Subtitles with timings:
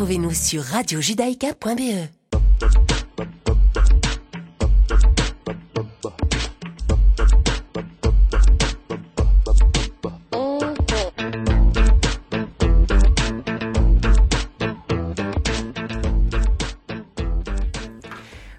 [0.00, 2.08] Retrouvez-nous sur radiojudaïka.be.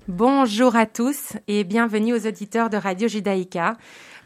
[0.07, 3.77] Bonjour à tous et bienvenue aux auditeurs de Radio Judaïka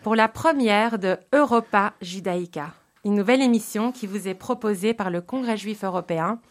[0.04, 2.74] pour la première de Europa Judaïka,
[3.06, 6.42] une nouvelle émission qui vous est proposée par le Congrès juif européen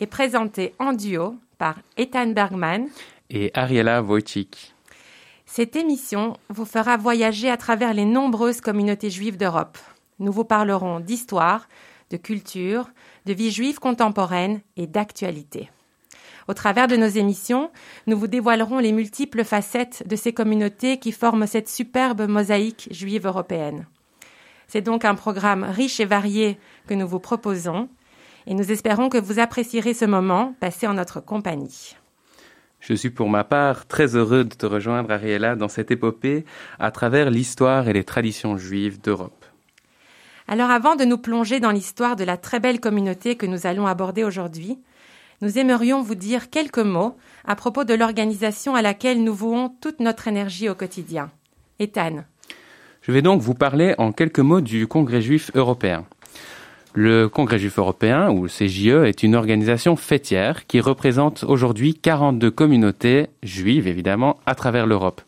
[0.00, 2.88] et présentée en duo par Ethan Bergman
[3.28, 4.74] et Ariela Wojcik.
[5.46, 9.78] Cette émission vous fera voyager à travers les nombreuses communautés juives d'Europe.
[10.18, 11.68] Nous vous parlerons d'histoire,
[12.10, 12.88] de culture,
[13.26, 15.70] de vie juive contemporaine et d'actualité.
[16.48, 17.70] Au travers de nos émissions,
[18.06, 23.26] nous vous dévoilerons les multiples facettes de ces communautés qui forment cette superbe mosaïque juive
[23.26, 23.86] européenne.
[24.66, 27.88] C'est donc un programme riche et varié que nous vous proposons
[28.46, 31.96] et nous espérons que vous apprécierez ce moment passé en notre compagnie.
[32.80, 36.44] Je suis pour ma part très heureux de te rejoindre, Ariella, dans cette épopée
[36.78, 39.44] à travers l'histoire et les traditions juives d'Europe.
[40.48, 43.86] Alors avant de nous plonger dans l'histoire de la très belle communauté que nous allons
[43.86, 44.78] aborder aujourd'hui,
[45.42, 50.00] nous aimerions vous dire quelques mots à propos de l'organisation à laquelle nous vouons toute
[50.00, 51.30] notre énergie au quotidien.
[51.78, 52.24] Ethan.
[53.02, 56.04] Je vais donc vous parler en quelques mots du Congrès juif européen.
[56.92, 63.28] Le Congrès juif européen, ou CJE, est une organisation fêtière qui représente aujourd'hui 42 communautés
[63.44, 65.20] juives, évidemment, à travers l'Europe.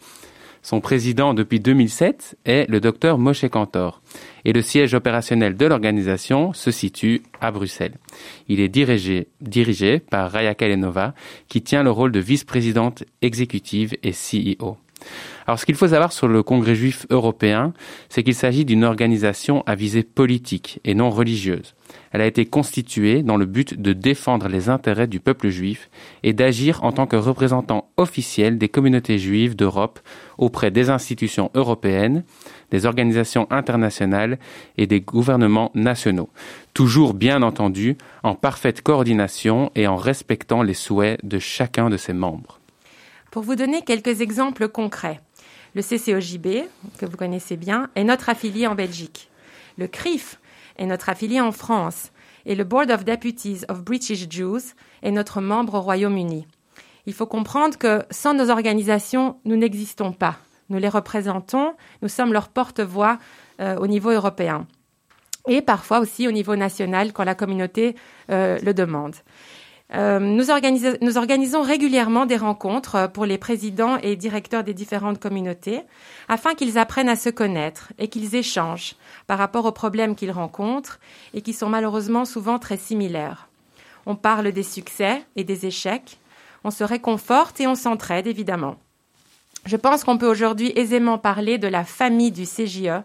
[0.63, 4.01] Son président depuis 2007 est le docteur Moshe Kantor
[4.45, 7.99] et le siège opérationnel de l'organisation se situe à Bruxelles.
[8.49, 11.15] Il est dirigé, dirigé par Raya Kalenova
[11.49, 14.77] qui tient le rôle de vice-présidente exécutive et CEO.
[15.47, 17.73] Alors ce qu'il faut savoir sur le Congrès juif européen,
[18.09, 21.75] c'est qu'il s'agit d'une organisation à visée politique et non religieuse.
[22.13, 25.91] Elle a été constituée dans le but de défendre les intérêts du peuple juif
[26.23, 30.01] et d'agir en tant que représentant officiel des communautés juives d'Europe
[30.39, 32.25] auprès des institutions européennes,
[32.71, 34.39] des organisations internationales
[34.79, 36.31] et des gouvernements nationaux,
[36.75, 42.13] toujours bien entendu en parfaite coordination et en respectant les souhaits de chacun de ses
[42.13, 42.62] membres.
[43.33, 45.19] Pour vous donner quelques exemples concrets,
[45.75, 49.31] le CCOJB, que vous connaissez bien, est notre affilié en Belgique.
[49.79, 50.39] Le CRIF
[50.77, 52.13] est notre affilié en France.
[52.45, 56.47] Et le Board of Deputies of British Jews est notre membre au Royaume-Uni.
[57.07, 60.37] Il faut comprendre que sans nos organisations, nous n'existons pas.
[60.69, 61.73] Nous les représentons,
[62.03, 63.19] nous sommes leur porte-voix
[63.61, 64.67] euh, au niveau européen
[65.49, 67.97] et parfois aussi au niveau national quand la communauté
[68.31, 69.17] euh, le demande.
[69.95, 75.83] Euh, nous, organisons régulièrement des rencontres euh, pour les présidents et directeurs des différentes communautés
[76.29, 80.99] afin qu'ils apprennent à se connaître et qu'ils échangent par rapport aux problèmes qu'ils rencontrent
[81.35, 83.49] et qui sont malheureusement souvent très similaires.
[84.07, 86.19] On parle des succès et des échecs,
[86.65, 88.77] on se réconforte et on s'entraide évidemment.
[89.67, 93.03] Je pense qu'on peut aujourd'hui aisément parler de la famille du CJE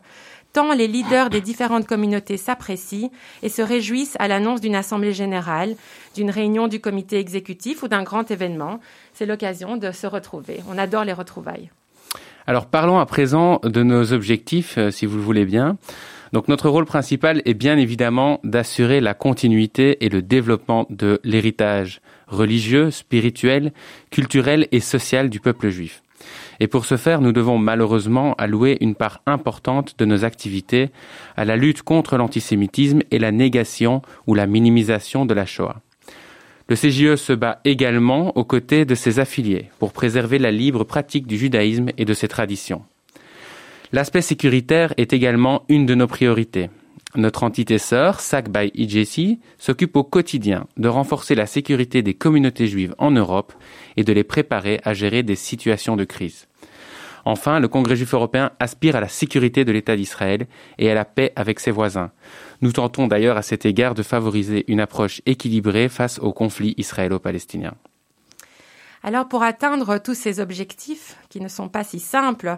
[0.57, 3.11] les leaders des différentes communautés s'apprécient
[3.43, 5.75] et se réjouissent à l'annonce d'une assemblée générale,
[6.15, 8.79] d'une réunion du comité exécutif ou d'un grand événement.
[9.13, 10.61] C'est l'occasion de se retrouver.
[10.69, 11.69] On adore les retrouvailles.
[12.47, 15.77] Alors parlons à présent de nos objectifs, euh, si vous le voulez bien.
[16.33, 22.01] Donc notre rôle principal est bien évidemment d'assurer la continuité et le développement de l'héritage
[22.27, 23.73] religieux, spirituel,
[24.09, 26.01] culturel et social du peuple juif.
[26.59, 30.89] Et pour ce faire, nous devons malheureusement allouer une part importante de nos activités
[31.35, 35.81] à la lutte contre l'antisémitisme et la négation ou la minimisation de la Shoah.
[36.69, 41.25] Le CJE se bat également aux côtés de ses affiliés pour préserver la libre pratique
[41.25, 42.83] du judaïsme et de ses traditions.
[43.93, 46.69] L'aspect sécuritaire est également une de nos priorités.
[47.17, 52.67] Notre entité sœur, SAC by EJC, s'occupe au quotidien de renforcer la sécurité des communautés
[52.67, 53.53] juives en Europe
[53.95, 56.47] et de les préparer à gérer des situations de crise.
[57.25, 60.45] Enfin, le Congrès juif européen aspire à la sécurité de l'État d'Israël
[60.77, 62.11] et à la paix avec ses voisins.
[62.61, 67.73] Nous tentons d'ailleurs à cet égard de favoriser une approche équilibrée face au conflit israélo-palestinien.
[69.03, 72.57] Alors pour atteindre tous ces objectifs, qui ne sont pas si simples,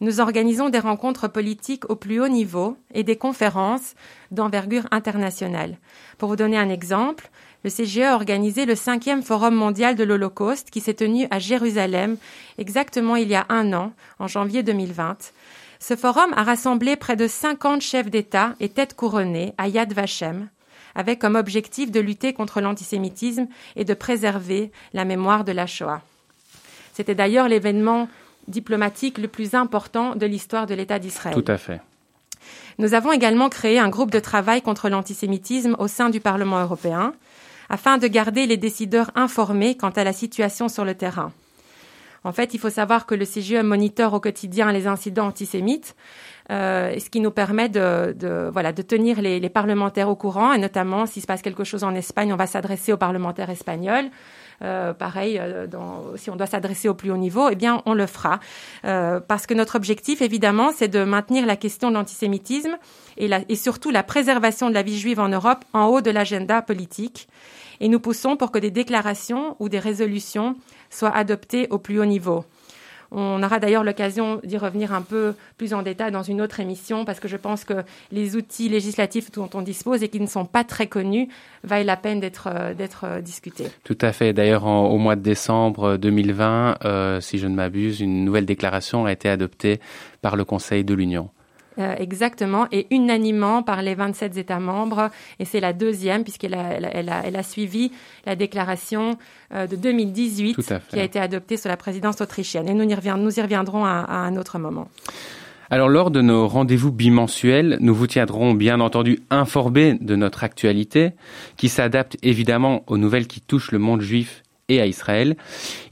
[0.00, 3.94] nous organisons des rencontres politiques au plus haut niveau et des conférences
[4.30, 5.78] d'envergure internationale.
[6.18, 7.30] Pour vous donner un exemple,
[7.64, 12.16] le CGE a organisé le cinquième Forum mondial de l'Holocauste qui s'est tenu à Jérusalem
[12.58, 15.32] exactement il y a un an, en janvier 2020.
[15.80, 20.48] Ce forum a rassemblé près de 50 chefs d'État et têtes couronnées à Yad Vashem,
[20.98, 23.46] avec comme objectif de lutter contre l'antisémitisme
[23.76, 26.02] et de préserver la mémoire de la Shoah.
[26.92, 28.08] C'était d'ailleurs l'événement
[28.48, 31.40] diplomatique le plus important de l'histoire de l'État d'Israël.
[31.40, 31.80] Tout à fait.
[32.78, 37.14] Nous avons également créé un groupe de travail contre l'antisémitisme au sein du Parlement européen,
[37.68, 41.32] afin de garder les décideurs informés quant à la situation sur le terrain.
[42.24, 45.94] En fait, il faut savoir que le CGE monitore au quotidien les incidents antisémites,
[46.48, 51.22] ce qui nous permet de, voilà, de tenir les, parlementaires au courant, et notamment s'il
[51.22, 54.10] se passe quelque chose en Espagne, on va s'adresser aux parlementaires espagnols.
[54.62, 55.66] Euh, pareil, euh,
[56.16, 58.40] si on doit s'adresser au plus haut niveau, eh bien, on le fera.
[58.84, 62.76] Euh, parce que notre objectif, évidemment, c'est de maintenir la question de l'antisémitisme
[63.16, 66.10] et, la, et surtout la préservation de la vie juive en Europe en haut de
[66.10, 67.28] l'agenda politique.
[67.80, 70.56] Et nous poussons pour que des déclarations ou des résolutions
[70.90, 72.44] soient adoptées au plus haut niveau.
[73.10, 77.04] On aura d'ailleurs l'occasion d'y revenir un peu plus en détail dans une autre émission
[77.04, 80.44] parce que je pense que les outils législatifs dont on dispose et qui ne sont
[80.44, 81.28] pas très connus
[81.64, 82.74] valent la peine d'être euh,
[83.04, 83.68] euh, discutés.
[83.84, 84.32] Tout à fait.
[84.32, 89.12] D'ailleurs, au mois de décembre 2020, euh, si je ne m'abuse, une nouvelle déclaration a
[89.12, 89.80] été adoptée
[90.20, 91.30] par le Conseil de l'Union.
[91.78, 95.10] Euh, exactement, et unanimement par les 27 États membres.
[95.38, 97.92] Et c'est la deuxième, puisqu'elle a, elle a, elle a, suivi
[98.26, 99.16] la déclaration
[99.54, 100.56] euh, de 2018
[100.90, 102.68] qui a été adoptée sous la présidence autrichienne.
[102.68, 104.88] Et nous y, reviendrons, nous y reviendrons à, à un autre moment.
[105.70, 111.12] Alors lors de nos rendez-vous bimensuels, nous vous tiendrons bien entendu informés de notre actualité,
[111.56, 115.36] qui s'adapte évidemment aux nouvelles qui touchent le monde juif et à Israël.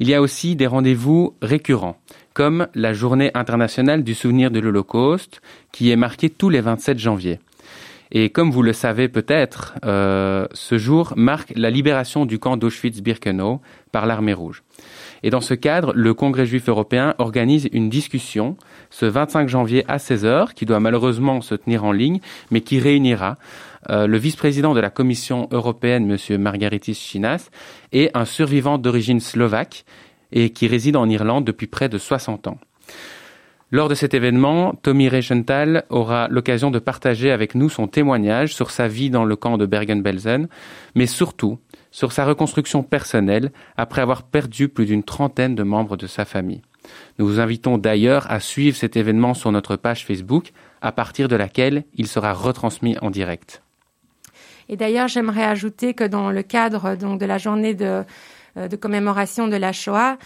[0.00, 1.97] Il y a aussi des rendez-vous récurrents
[2.37, 5.41] comme la journée internationale du souvenir de l'Holocauste,
[5.73, 7.41] qui est marquée tous les 27 janvier.
[8.12, 13.62] Et comme vous le savez peut-être, euh, ce jour marque la libération du camp d'Auschwitz-Birkenau
[13.91, 14.65] par l'armée rouge.
[15.23, 18.59] Et dans ce cadre, le Congrès juif européen organise une discussion
[18.91, 23.38] ce 25 janvier à 16h, qui doit malheureusement se tenir en ligne, mais qui réunira
[23.88, 26.41] euh, le vice-président de la Commission européenne, M.
[26.41, 27.49] Margaritis Chinas,
[27.93, 29.85] et un survivant d'origine slovaque,
[30.37, 32.59] et qui réside en Irlande depuis près de 60 ans.
[33.73, 38.71] Lors de cet événement, Tommy Reichenthal aura l'occasion de partager avec nous son témoignage sur
[38.71, 40.47] sa vie dans le camp de Bergen-Belsen,
[40.94, 41.59] mais surtout
[41.91, 46.61] sur sa reconstruction personnelle après avoir perdu plus d'une trentaine de membres de sa famille.
[47.19, 50.53] Nous vous invitons d'ailleurs à suivre cet événement sur notre page Facebook,
[50.83, 53.62] à partir de laquelle il sera retransmis en direct.
[54.69, 58.05] Et d'ailleurs, j'aimerais ajouter que dans le cadre donc de la journée de
[58.56, 60.17] de commémoration de la Shoah,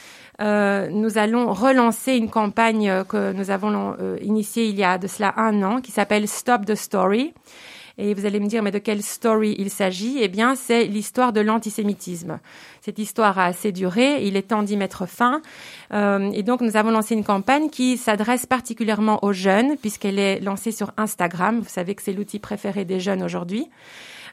[0.40, 4.96] euh, nous allons relancer une campagne euh, que nous avons euh, initiée il y a
[4.96, 7.34] de cela un an, qui s'appelle Stop the Story.
[7.98, 10.18] Et vous allez me dire, mais de quelle story il s'agit?
[10.22, 12.38] Eh bien, c'est l'histoire de l'antisémitisme.
[12.80, 15.42] Cette histoire a assez duré, il est temps d'y mettre fin.
[15.92, 20.40] Euh, et donc, nous avons lancé une campagne qui s'adresse particulièrement aux jeunes, puisqu'elle est
[20.40, 21.60] lancée sur Instagram.
[21.60, 23.68] Vous savez que c'est l'outil préféré des jeunes aujourd'hui.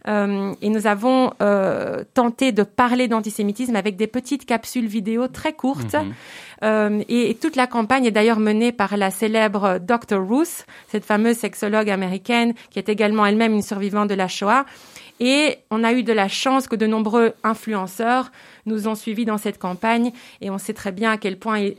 [0.07, 5.53] Euh, et nous avons euh, tenté de parler d'antisémitisme avec des petites capsules vidéo très
[5.53, 5.95] courtes.
[5.95, 6.13] Mhm.
[6.63, 10.17] Euh, et, et, toute la campagne est d'ailleurs menée par la célèbre Dr.
[10.27, 14.65] Ruth, cette fameuse sexologue américaine qui est également elle-même une survivante de la Shoah.
[15.19, 18.31] Et on a eu de la chance que de nombreux influenceurs
[18.65, 20.11] nous ont suivis dans cette campagne
[20.41, 21.71] et on sait très bien à quel point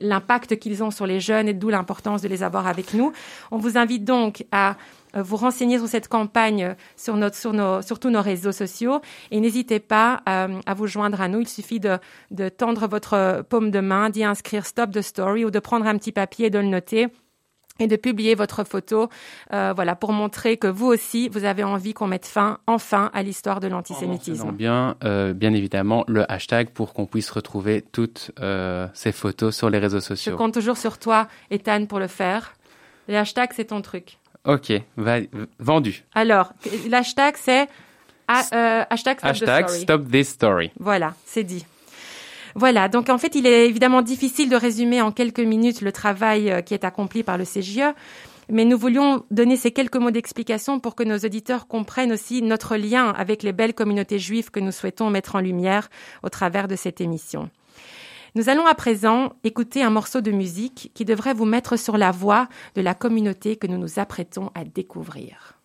[0.00, 3.12] l'impact qu'ils ont sur les jeunes et d'où l'importance de les avoir avec nous.
[3.50, 4.76] On vous invite donc à
[5.14, 9.00] vous renseigner sur cette campagne sur, notre, sur, nos, sur tous nos réseaux sociaux
[9.30, 11.40] et n'hésitez pas à, euh, à, vous joindre à nous.
[11.40, 11.98] Il suffit de,
[12.30, 15.96] de tendre votre paume de main, d'y inscrire Stop the Story ou de prendre un
[15.96, 17.08] petit papier et de le noter
[17.78, 19.08] et de publier votre photo,
[19.52, 23.22] euh, voilà, pour montrer que vous aussi, vous avez envie qu'on mette fin, enfin, à
[23.22, 24.52] l'histoire de l'antisémitisme.
[24.52, 29.70] Bien, euh, bien évidemment, le hashtag pour qu'on puisse retrouver toutes euh, ces photos sur
[29.70, 30.32] les réseaux sociaux.
[30.32, 32.54] Je compte toujours sur toi, Ethan, pour le faire.
[33.06, 34.18] Le hashtag, c'est ton truc.
[34.48, 35.18] Ok, va,
[35.58, 36.04] vendu.
[36.14, 36.54] Alors,
[36.88, 37.68] l'hashtag, c'est
[38.30, 40.70] euh, hashtag, stop, hashtag stop this story.
[40.80, 41.66] Voilà, c'est dit.
[42.54, 46.50] Voilà, donc en fait, il est évidemment difficile de résumer en quelques minutes le travail
[46.50, 47.92] euh, qui est accompli par le CGE,
[48.48, 52.76] mais nous voulions donner ces quelques mots d'explication pour que nos auditeurs comprennent aussi notre
[52.76, 55.90] lien avec les belles communautés juives que nous souhaitons mettre en lumière
[56.22, 57.50] au travers de cette émission.
[58.34, 62.10] Nous allons à présent écouter un morceau de musique qui devrait vous mettre sur la
[62.10, 65.57] voie de la communauté que nous nous apprêtons à découvrir.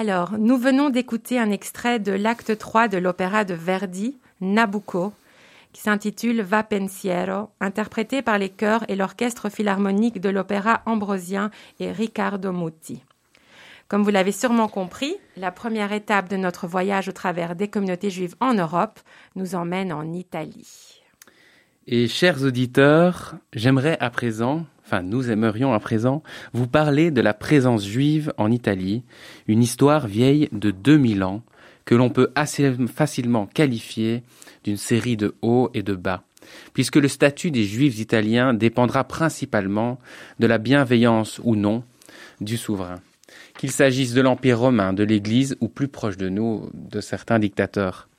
[0.00, 5.12] Alors, nous venons d'écouter un extrait de l'acte 3 de l'opéra de Verdi, Nabucco,
[5.74, 11.92] qui s'intitule Va pensiero, interprété par les chœurs et l'orchestre philharmonique de l'opéra ambrosien et
[11.92, 13.04] Riccardo Muti.
[13.88, 18.08] Comme vous l'avez sûrement compris, la première étape de notre voyage au travers des communautés
[18.08, 19.00] juives en Europe
[19.36, 20.99] nous emmène en Italie.
[21.86, 26.22] Et chers auditeurs, j'aimerais à présent, enfin nous aimerions à présent,
[26.52, 29.02] vous parler de la présence juive en Italie,
[29.48, 31.42] une histoire vieille de 2000 ans
[31.86, 34.22] que l'on peut assez facilement qualifier
[34.62, 36.22] d'une série de hauts et de bas,
[36.74, 39.98] puisque le statut des juifs italiens dépendra principalement
[40.38, 41.82] de la bienveillance ou non
[42.42, 43.00] du souverain,
[43.56, 48.10] qu'il s'agisse de l'Empire romain, de l'Église ou plus proche de nous, de certains dictateurs.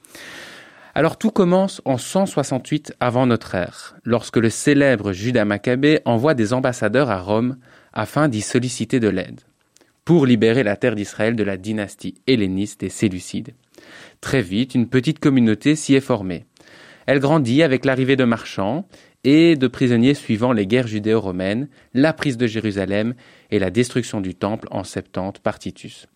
[0.93, 6.51] Alors tout commence en 168 avant notre ère, lorsque le célèbre Judas Maccabée envoie des
[6.51, 7.57] ambassadeurs à Rome
[7.93, 9.39] afin d'y solliciter de l'aide,
[10.03, 13.53] pour libérer la terre d'Israël de la dynastie helléniste des Séleucides.
[14.19, 16.45] Très vite, une petite communauté s'y est formée.
[17.05, 18.85] Elle grandit avec l'arrivée de marchands
[19.23, 23.13] et de prisonniers suivant les guerres judéo-romaines, la prise de Jérusalem
[23.49, 26.07] et la destruction du temple en 70 par Titus.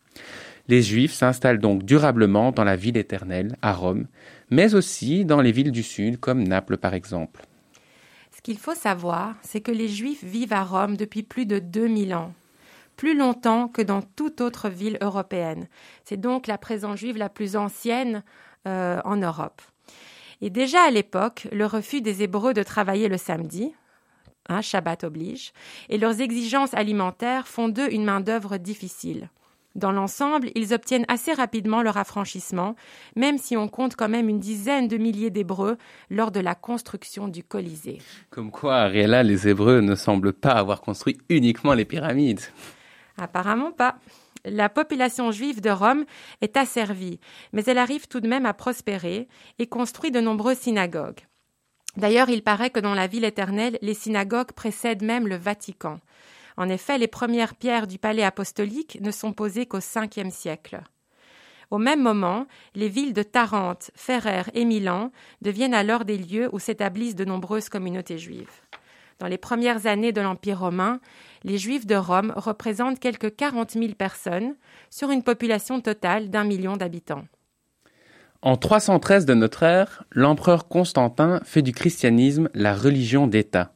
[0.67, 4.08] Les Juifs s'installent donc durablement dans la ville éternelle, à Rome,
[4.50, 7.46] mais aussi dans les villes du Sud, comme Naples par exemple.
[8.36, 12.14] Ce qu'il faut savoir, c'est que les Juifs vivent à Rome depuis plus de 2000
[12.14, 12.34] ans,
[12.96, 15.68] plus longtemps que dans toute autre ville européenne.
[16.04, 18.24] C'est donc la présence juive la plus ancienne
[18.68, 19.62] euh, en Europe.
[20.42, 23.74] Et déjà à l'époque, le refus des Hébreux de travailler le samedi,
[24.50, 25.54] hein, Shabbat oblige,
[25.90, 29.30] et leurs exigences alimentaires font d'eux une main-d'œuvre difficile.
[29.75, 32.75] Dans l'ensemble, ils obtiennent assez rapidement leur affranchissement,
[33.17, 35.77] même si on compte quand même une dizaine de milliers d'Hébreux
[36.10, 38.00] lors de la construction du Colisée.
[38.29, 42.41] Comme quoi, Réla, les Hébreux ne semblent pas avoir construit uniquement les pyramides.
[43.17, 43.98] Apparemment pas.
[44.46, 46.05] La population juive de Rome
[46.39, 47.20] est asservie,
[47.51, 49.27] mais elle arrive tout de même à prospérer
[49.60, 51.22] et construit de nombreuses synagogues.
[51.98, 56.00] D'ailleurs, il paraît que dans la ville éternelle, les synagogues précèdent même le Vatican.
[56.57, 60.81] En effet, les premières pierres du palais apostolique ne sont posées qu'au Ve siècle.
[61.71, 62.45] Au même moment,
[62.75, 67.69] les villes de Tarente, Ferrer et Milan deviennent alors des lieux où s'établissent de nombreuses
[67.69, 68.62] communautés juives.
[69.19, 71.00] Dans les premières années de l'Empire romain,
[71.43, 74.55] les Juifs de Rome représentent quelques 40 000 personnes
[74.89, 77.25] sur une population totale d'un million d'habitants.
[78.41, 83.75] En 313 de notre ère, l'empereur Constantin fait du christianisme la religion d'État.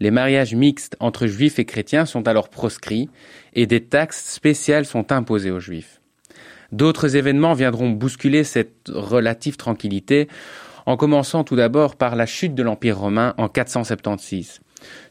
[0.00, 3.10] Les mariages mixtes entre juifs et chrétiens sont alors proscrits
[3.54, 6.00] et des taxes spéciales sont imposées aux juifs.
[6.72, 10.28] D'autres événements viendront bousculer cette relative tranquillité,
[10.86, 14.60] en commençant tout d'abord par la chute de l'Empire romain en 476.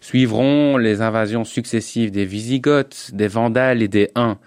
[0.02, 4.38] Suivront les invasions successives des Visigoths, des Vandales et des Huns,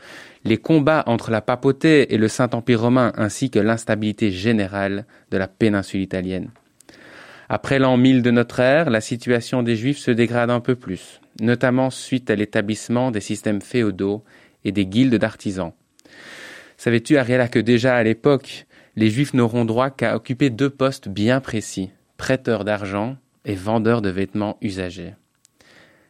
[0.45, 5.49] les combats entre la papauté et le Saint-Empire romain ainsi que l'instabilité générale de la
[5.49, 6.51] péninsule italienne.
[7.49, 11.21] Après l'an 1000 de notre ère, la situation des Juifs se dégrade un peu plus,
[11.41, 14.25] notamment suite à l'établissement des systèmes féodaux
[14.65, 15.73] et des guildes d'artisans.
[16.77, 21.41] Savais-tu, Ariella, que déjà à l'époque, les Juifs n'auront droit qu'à occuper deux postes bien
[21.41, 25.15] précis, prêteurs d'argent et vendeurs de vêtements usagés?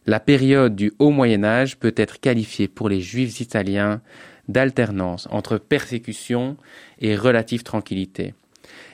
[0.07, 4.03] La période du Haut Moyen Âge peut être qualifiée pour les Juifs italiens
[4.49, 6.57] d'alternance entre persécution
[7.01, 8.35] et relative tranquillité.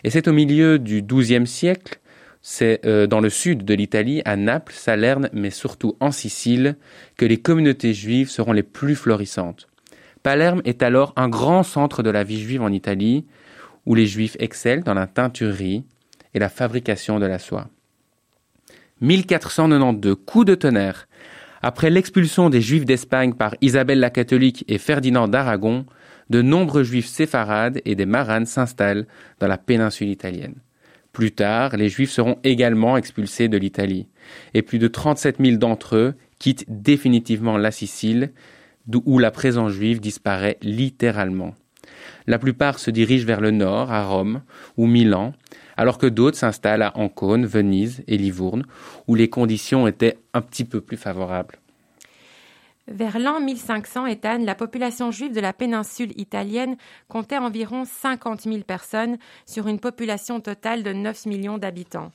[0.04, 2.00] Et c'est au milieu du XIIe siècle,
[2.42, 6.76] c'est euh, dans le sud de l'Italie, à Naples, Salerne, mais surtout en Sicile,
[7.16, 9.68] que les communautés juives seront les plus florissantes.
[10.23, 13.26] Palerme est alors un grand centre de la vie juive en Italie,
[13.87, 15.85] où les juifs excellent dans la teinturerie
[16.35, 17.68] et la fabrication de la soie.
[19.00, 21.08] 1492, coup de tonnerre.
[21.62, 25.86] Après l'expulsion des Juifs d'Espagne par Isabelle la catholique et Ferdinand d'Aragon,
[26.30, 29.06] de nombreux Juifs séfarades et des Maranes s'installent
[29.41, 30.54] dans la péninsule italienne.
[31.12, 34.06] Plus tard, les Juifs seront également expulsés de l'Italie,
[34.54, 38.32] et plus de 37 000 d'entre eux quittent définitivement la Sicile,
[39.06, 41.54] où la présence juive disparaît littéralement.
[42.26, 44.42] La plupart se dirigent vers le nord, à Rome
[44.76, 45.32] ou Milan,
[45.76, 48.66] alors que d'autres s'installent à Ancône, Venise et Livourne,
[49.06, 51.59] où les conditions étaient un petit peu plus favorables.
[52.90, 56.76] Vers l'an 1500, Ethan, la population juive de la péninsule italienne
[57.06, 62.10] comptait environ 50 000 personnes sur une population totale de 9 millions d'habitants.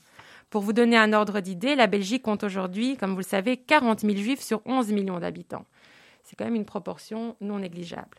[0.50, 4.02] Pour vous donner un ordre d'idée, la Belgique compte aujourd'hui, comme vous le savez, 40
[4.02, 5.66] 000 juifs sur 11 millions d'habitants.
[6.24, 8.18] C'est quand même une proportion non négligeable.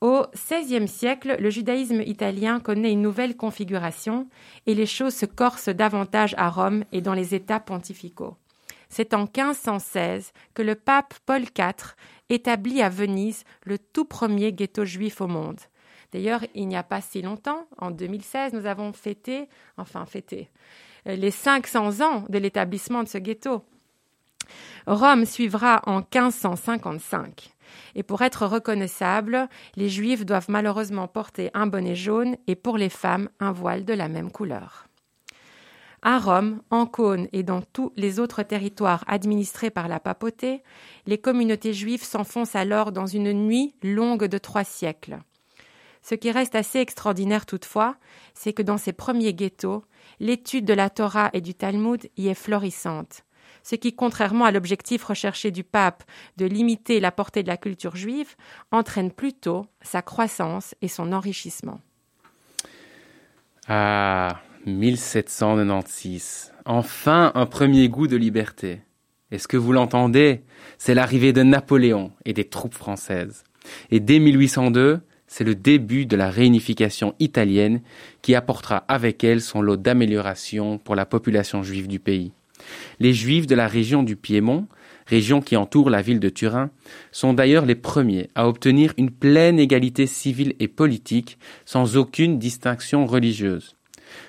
[0.00, 4.28] Au XVIe siècle, le judaïsme italien connaît une nouvelle configuration
[4.66, 8.36] et les choses se corsent davantage à Rome et dans les États pontificaux.
[8.88, 11.94] C'est en 1516 que le pape Paul IV
[12.28, 15.60] établit à Venise le tout premier ghetto juif au monde.
[16.12, 20.50] D'ailleurs, il n'y a pas si longtemps, en 2016, nous avons fêté, enfin fêté,
[21.04, 23.64] les 500 ans de l'établissement de ce ghetto.
[24.86, 27.50] Rome suivra en 1555.
[27.96, 32.88] Et pour être reconnaissable, les Juifs doivent malheureusement porter un bonnet jaune et pour les
[32.88, 34.85] femmes un voile de la même couleur.
[36.08, 40.62] À Rome, en Cône et dans tous les autres territoires administrés par la papauté,
[41.06, 45.18] les communautés juives s'enfoncent alors dans une nuit longue de trois siècles.
[46.02, 47.96] Ce qui reste assez extraordinaire toutefois,
[48.34, 49.82] c'est que dans ces premiers ghettos,
[50.20, 53.24] l'étude de la Torah et du Talmud y est florissante,
[53.64, 56.04] ce qui, contrairement à l'objectif recherché du pape
[56.36, 58.36] de limiter la portée de la culture juive,
[58.70, 61.80] entraîne plutôt sa croissance et son enrichissement.
[63.66, 66.52] Ah, 1796.
[66.64, 68.80] Enfin un premier goût de liberté.
[69.30, 70.42] Est-ce que vous l'entendez?
[70.76, 73.44] C'est l'arrivée de Napoléon et des troupes françaises.
[73.92, 74.98] Et dès 1802,
[75.28, 77.80] c'est le début de la réunification italienne
[78.22, 82.32] qui apportera avec elle son lot d'améliorations pour la population juive du pays.
[82.98, 84.66] Les juifs de la région du Piémont,
[85.06, 86.70] région qui entoure la ville de Turin,
[87.12, 93.06] sont d'ailleurs les premiers à obtenir une pleine égalité civile et politique sans aucune distinction
[93.06, 93.75] religieuse.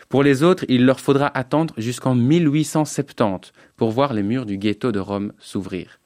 [0.10, 4.92] Pour les autres, il leur faudra attendre jusqu'en 1870 pour voir les murs du ghetto
[4.92, 6.00] de Rome s'ouvrir.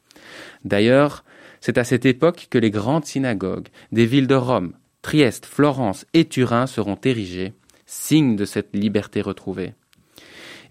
[0.66, 1.24] D'ailleurs,
[1.60, 6.26] c'est à cette époque que les grandes synagogues des villes de Rome, Trieste, Florence et
[6.26, 7.54] Turin seront érigées,
[7.86, 9.74] signe de cette liberté retrouvée.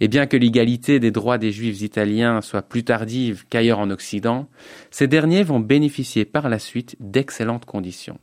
[0.00, 4.48] Et bien que l'égalité des droits des juifs italiens soit plus tardive qu'ailleurs en Occident,
[4.90, 8.18] ces derniers vont bénéficier par la suite d'excellentes conditions.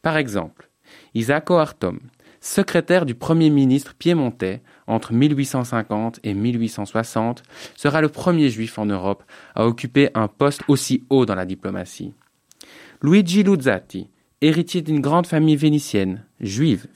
[0.00, 0.70] Par exemple,
[1.14, 2.00] Isacco Artom,
[2.42, 7.42] secrétaire du Premier ministre piémontais entre 1850 et 1860,
[7.76, 9.22] sera le premier juif en Europe
[9.54, 12.12] à occuper un poste aussi haut dans la diplomatie.
[13.00, 14.08] Luigi Luzzati,
[14.40, 16.88] héritier d'une grande famille vénitienne, juive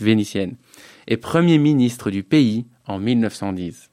[0.00, 0.56] vénitienne,
[1.06, 3.88] et premier ministre du pays en 1910.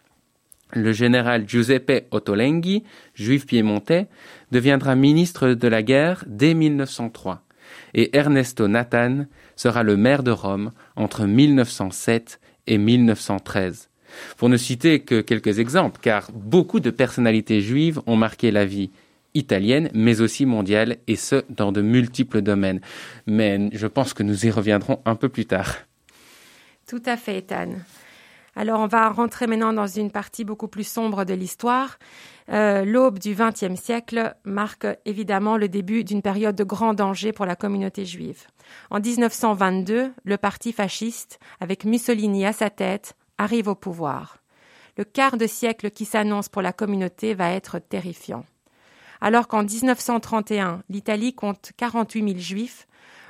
[0.74, 2.84] Le général Giuseppe Ottolenghi,
[3.14, 4.08] juif piémontais,
[4.52, 7.44] deviendra ministre de la guerre dès 1903
[7.94, 13.89] et Ernesto Nathan sera le maire de Rome entre 1907 et 1913.
[14.38, 18.92] Pour ne citer que quelques exemples, car beaucoup de personnalités juives ont marqué la vie
[19.34, 22.82] italienne, mais aussi mondiale, et ce, dans de multiples domaines.
[23.26, 25.78] Mais je pense que nous y reviendrons un peu plus tard.
[26.88, 27.70] Tout à fait, Ethan.
[28.56, 31.98] Alors, on va rentrer maintenant dans une partie beaucoup plus sombre de l'histoire.
[32.50, 37.46] Euh, l'aube du XXe siècle marque évidemment le début d'une période de grand danger pour
[37.46, 38.46] la communauté juive.
[38.92, 44.38] En 1922, le parti fasciste, avec Mussolini à sa tête, arrive au pouvoir.
[44.98, 48.46] Le quart de siècle qui s'annonce pour la communauté va être terrifiant.
[49.20, 52.88] Alors qu'en 1931, l'Italie compte 48 000 juifs,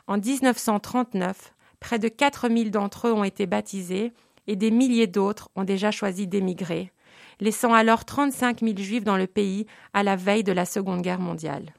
[0.08, 4.12] en 1939, près de 4 000 d'entre eux ont été baptisés
[4.48, 6.92] et des milliers d'autres ont déjà choisi d'émigrer,
[7.40, 11.20] laissant alors 35 000 juifs dans le pays à la veille de la Seconde Guerre
[11.20, 11.74] mondiale.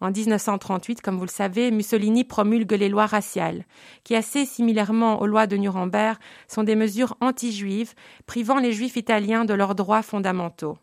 [0.00, 3.64] En 1938, comme vous le savez, Mussolini promulgue les lois raciales,
[4.02, 7.94] qui, assez similairement aux lois de Nuremberg, sont des mesures anti-juives,
[8.26, 10.76] privant les juifs italiens de leurs droits fondamentaux.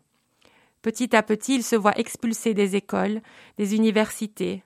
[0.80, 3.20] Petit à petit, il se voit expulser des écoles,
[3.58, 4.64] des universités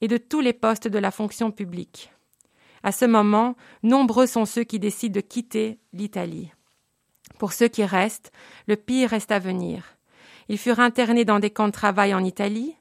[0.00, 2.12] et de tous les postes de la fonction publique.
[2.86, 6.52] À ce moment, nombreux sont ceux qui décident de quitter l'Italie.
[7.36, 8.30] Pour ceux qui restent,
[8.68, 9.96] le pire reste à venir.
[10.48, 12.76] Ils furent internés dans des camps de travail en Italie,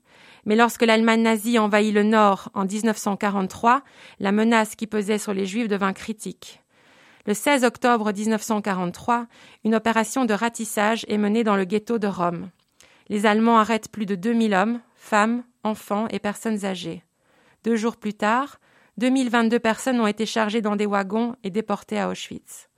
[0.46, 3.82] mais lorsque l'Allemagne nazie envahit le Nord en 1943,
[4.20, 6.62] la menace qui pesait sur les Juifs devint critique.
[7.26, 9.26] Le 16 octobre 1943,
[9.64, 12.52] une opération de ratissage est menée dans le ghetto de Rome.
[13.10, 17.02] Les Allemands arrêtent plus de 2000 hommes, femmes, enfants et personnes âgées.
[17.64, 18.60] Deux jours plus tard,
[18.98, 22.70] 2022 personnes ont été chargées dans des wagons et déportées à Auschwitz.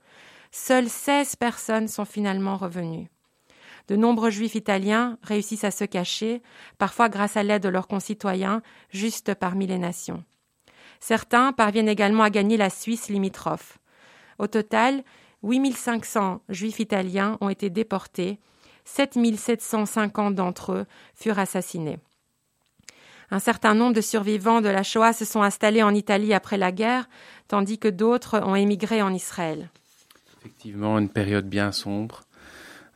[0.50, 3.08] Seules 16 personnes sont finalement revenues.
[3.86, 6.42] De nombreux juifs italiens réussissent à se cacher,
[6.76, 10.24] parfois grâce à l'aide de leurs concitoyens, juste parmi les nations.
[11.00, 13.78] Certains parviennent également à gagner la Suisse limitrophe.
[14.38, 15.04] Au total,
[15.44, 18.40] 8500 juifs italiens ont été déportés,
[18.84, 21.98] 7750 d'entre eux furent assassinés.
[23.30, 26.72] Un certain nombre de survivants de la Shoah se sont installés en Italie après la
[26.72, 27.08] guerre,
[27.46, 29.70] tandis que d'autres ont émigré en Israël.
[30.40, 32.22] Effectivement, une période bien sombre.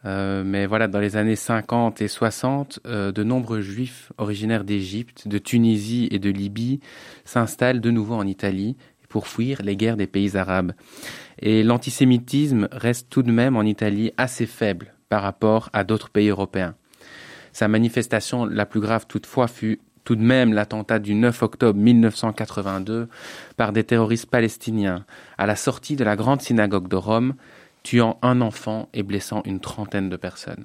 [0.05, 5.29] Euh, mais voilà, dans les années 50 et 60, euh, de nombreux juifs originaires d'Égypte,
[5.29, 6.81] de Tunisie et de Libye
[7.25, 8.77] s'installent de nouveau en Italie
[9.09, 10.73] pour fuir les guerres des pays arabes.
[11.39, 16.31] Et l'antisémitisme reste tout de même en Italie assez faible par rapport à d'autres pays
[16.31, 16.75] européens.
[17.53, 23.09] Sa manifestation la plus grave toutefois fut tout de même l'attentat du 9 octobre 1982
[23.57, 25.05] par des terroristes palestiniens
[25.39, 27.35] à la sortie de la grande synagogue de Rome,
[27.83, 30.65] tuant un enfant et blessant une trentaine de personnes.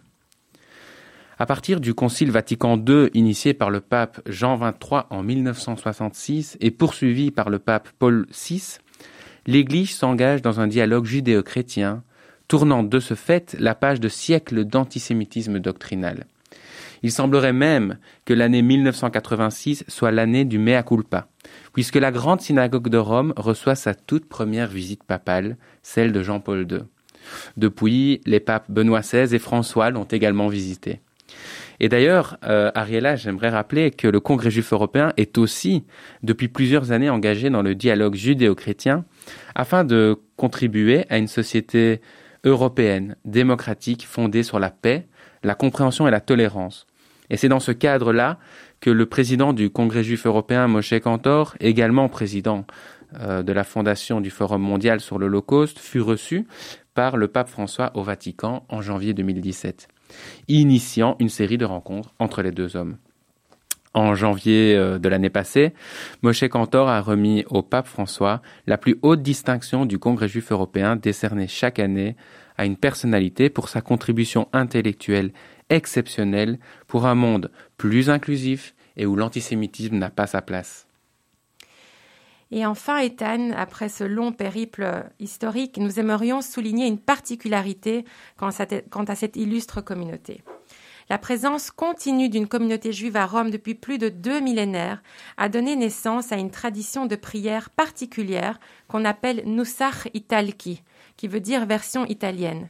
[1.39, 6.71] À partir du Concile Vatican II initié par le pape Jean XXIII en 1966 et
[6.71, 8.79] poursuivi par le pape Paul VI,
[9.45, 12.03] l'Église s'engage dans un dialogue judéo-chrétien,
[12.47, 16.25] tournant de ce fait la page de siècles d'antisémitisme doctrinal.
[17.03, 21.27] Il semblerait même que l'année 1986 soit l'année du mea culpa,
[21.73, 26.67] puisque la grande synagogue de Rome reçoit sa toute première visite papale, celle de Jean-Paul
[26.69, 26.79] II.
[27.57, 31.01] Depuis, les papes Benoît XVI et François l'ont également visité.
[31.79, 35.83] Et d'ailleurs, euh, Ariella, j'aimerais rappeler que le Congrès juif européen est aussi,
[36.23, 39.05] depuis plusieurs années, engagé dans le dialogue judéo-chrétien
[39.53, 42.01] afin de contribuer à une société
[42.43, 45.07] européenne, démocratique, fondée sur la paix,
[45.43, 46.87] la compréhension et la tolérance.
[47.29, 48.37] Et c'est dans ce cadre-là
[48.79, 52.65] que le président du Congrès juif européen, Moshe Kantor, également président
[53.19, 56.47] euh, de la fondation du Forum mondial sur l'Holocauste, fut reçu
[56.93, 59.87] par le pape François au Vatican en janvier 2017,
[60.47, 62.97] initiant une série de rencontres entre les deux hommes.
[63.93, 65.73] En janvier euh, de l'année passée,
[66.21, 70.95] Moshe Kantor a remis au pape François la plus haute distinction du Congrès juif européen
[70.95, 72.15] décernée chaque année
[72.57, 75.31] à une personnalité pour sa contribution intellectuelle
[75.69, 80.87] exceptionnelle pour un monde plus inclusif et où l'antisémitisme n'a pas sa place.
[82.49, 88.05] Et enfin, Ethan, après ce long périple historique, nous aimerions souligner une particularité
[88.37, 88.49] quant
[89.05, 90.41] à cette illustre communauté.
[91.09, 95.01] La présence continue d'une communauté juive à Rome depuis plus de deux millénaires
[95.37, 100.83] a donné naissance à une tradition de prière particulière qu'on appelle Nusach Italki,
[101.17, 102.69] qui veut dire version italienne.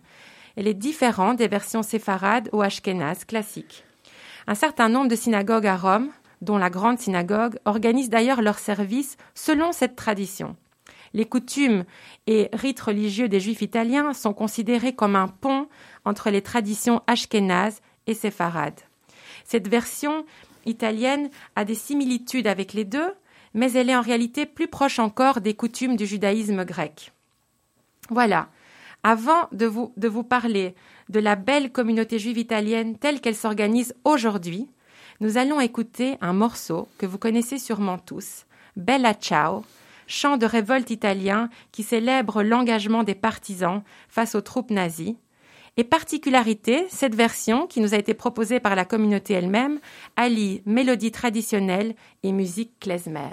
[0.56, 3.84] Elle est différente des versions séfarades ou ashkénazes classiques.
[4.48, 6.10] Un certain nombre de synagogues à Rome,
[6.42, 10.56] dont la grande synagogue, organisent d'ailleurs leurs services selon cette tradition.
[11.14, 11.86] Les coutumes
[12.28, 15.68] et rites religieux des juifs italiens sont considérés comme un pont
[16.06, 18.82] entre les traditions ashkénazes et séfarades.
[19.46, 20.26] Cette version
[20.66, 23.14] italienne a des similitudes avec les deux,
[23.54, 27.14] mais elle est en réalité plus proche encore des coutumes du judaïsme grec.
[28.10, 28.50] Voilà.
[29.04, 30.76] Avant de vous, parler
[31.10, 34.68] de la belle communauté juive italienne telle qu'elle s'organise aujourd'hui,
[35.20, 39.64] nous allons écouter un morceau que vous connaissez sûrement tous, Bella Ciao,
[40.08, 45.18] chant de révolte italien qui célèbre l'engagement des partisans face aux troupes nazies.
[45.80, 49.80] Et particularité, cette version, qui nous a été proposée par la communauté elle-même,
[50.16, 53.30] allie mélodie traditionnelle et musique klezmer.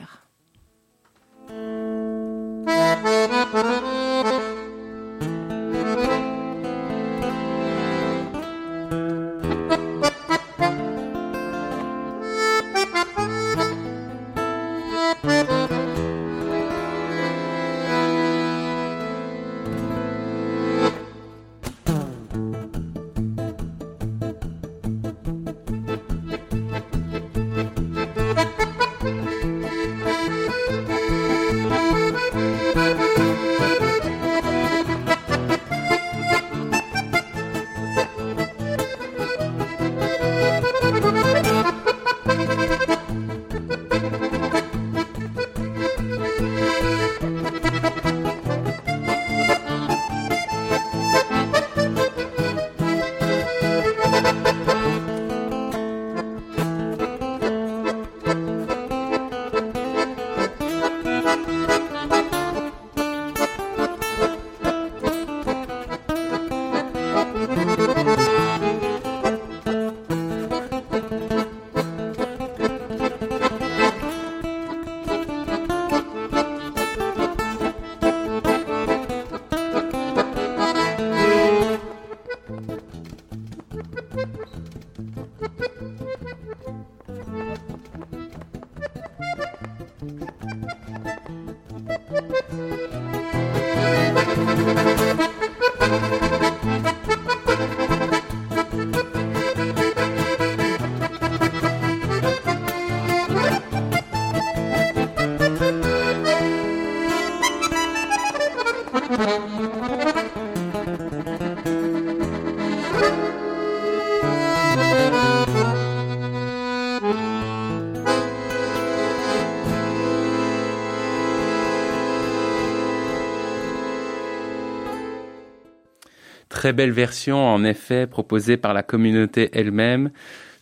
[126.65, 130.11] Très belle version, en effet, proposée par la communauté elle-même.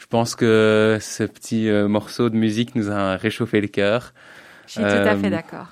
[0.00, 4.12] Je pense que ce petit euh, morceau de musique nous a réchauffé le cœur.
[4.66, 5.68] Je suis tout à fait Euh, d'accord.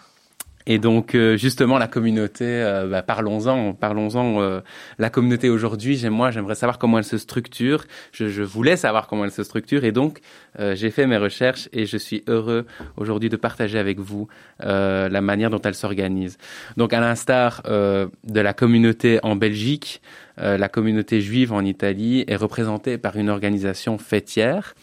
[0.66, 4.40] Et donc euh, justement la communauté, euh, bah, parlons-en, parlons-en.
[4.42, 4.60] euh,
[4.98, 7.84] la communauté aujourd'hui, moi, j'aimerais savoir comment elle se structure.
[8.12, 10.20] Je, je voulais savoir comment elle se structure et donc
[10.58, 15.48] j'ai fait mes recherches et je suis heureux aujourd'hui de partager avec vous la manière
[15.48, 16.38] dont elle s'organise.
[16.76, 20.02] Donc à l'instar de la communauté en Belgique,
[20.36, 24.74] la communauté juive en Italie est représentée par une organisation fêtière.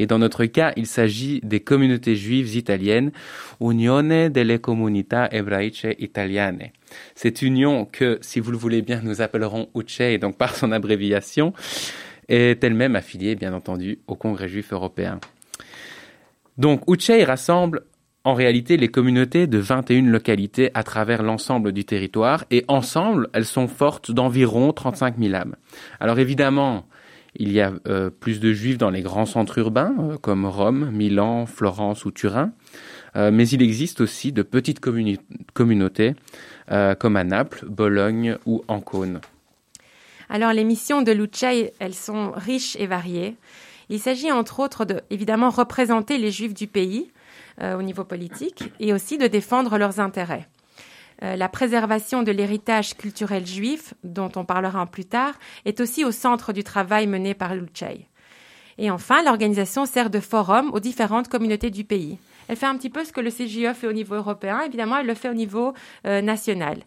[0.00, 3.12] Et dans notre cas, il s'agit des communautés juives italiennes,
[3.60, 6.70] Unione delle Comunità Ebraiche Italiane.
[7.14, 11.52] Cette union que, si vous le voulez bien, nous appellerons UCE, donc par son abréviation,
[12.28, 15.20] est elle-même affiliée, bien entendu, au Congrès juif européen.
[16.56, 17.82] Donc, UCE rassemble
[18.24, 23.44] en réalité les communautés de 21 localités à travers l'ensemble du territoire et ensemble, elles
[23.44, 25.56] sont fortes d'environ 35 000 âmes.
[26.00, 26.86] Alors évidemment,
[27.36, 30.90] il y a euh, plus de juifs dans les grands centres urbains euh, comme Rome,
[30.90, 32.52] Milan, Florence ou Turin,
[33.16, 34.78] Euh, mais il existe aussi de petites
[35.52, 36.14] communautés
[37.00, 39.20] comme à Naples, Bologne ou Ancône.
[40.28, 43.34] Alors, les missions de l'Ucei, elles sont riches et variées.
[43.88, 47.10] Il s'agit entre autres de, évidemment, représenter les Juifs du pays
[47.60, 50.46] au niveau politique et aussi de défendre leurs intérêts.
[51.22, 56.12] Euh, la préservation de l'héritage culturel juif, dont on parlera plus tard, est aussi au
[56.12, 58.06] centre du travail mené par l'Ucei.
[58.78, 62.18] Et enfin, l'organisation sert de forum aux différentes communautés du pays.
[62.48, 65.06] Elle fait un petit peu ce que le CGE fait au niveau européen, évidemment, elle
[65.06, 65.72] le fait au niveau
[66.06, 66.78] euh, national.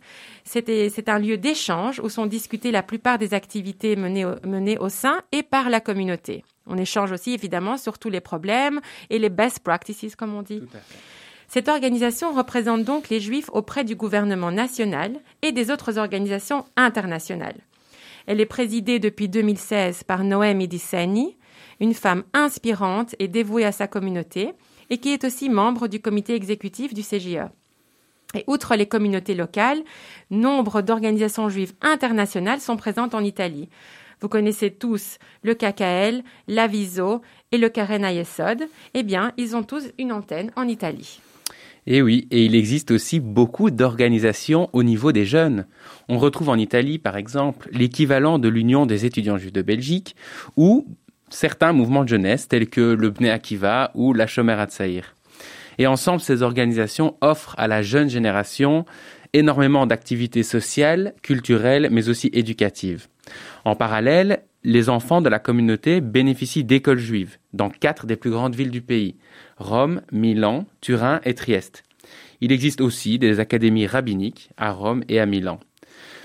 [0.43, 4.89] C'est un lieu d'échange où sont discutées la plupart des activités menées au, menées au
[4.89, 6.43] sein et par la communauté.
[6.67, 10.63] On échange aussi évidemment sur tous les problèmes et les best practices, comme on dit.
[11.53, 17.59] Cette organisation représente donc les Juifs auprès du gouvernement national et des autres organisations internationales.
[18.25, 21.37] Elle est présidée depuis 2016 par Noémie Dissani,
[21.79, 24.53] une femme inspirante et dévouée à sa communauté,
[24.89, 27.45] et qui est aussi membre du comité exécutif du CGE.
[28.33, 29.83] Et outre les communautés locales,
[30.31, 33.69] nombre d'organisations juives internationales sont présentes en Italie.
[34.21, 38.67] Vous connaissez tous le KKL, l'Aviso et le Karen Ayesod.
[38.95, 41.19] Eh bien, ils ont tous une antenne en Italie.
[41.85, 45.65] Et oui, et il existe aussi beaucoup d'organisations au niveau des jeunes.
[46.07, 50.15] On retrouve en Italie, par exemple, l'équivalent de l'Union des étudiants juifs de Belgique
[50.55, 50.87] ou
[51.29, 55.15] certains mouvements de jeunesse tels que le Bnei Akiva ou la Shomer Hatzair.
[55.77, 58.85] Et ensemble, ces organisations offrent à la jeune génération
[59.33, 63.07] énormément d'activités sociales, culturelles, mais aussi éducatives.
[63.65, 68.55] En parallèle, les enfants de la communauté bénéficient d'écoles juives dans quatre des plus grandes
[68.55, 69.15] villes du pays,
[69.57, 71.83] Rome, Milan, Turin et Trieste.
[72.41, 75.59] Il existe aussi des académies rabbiniques à Rome et à Milan.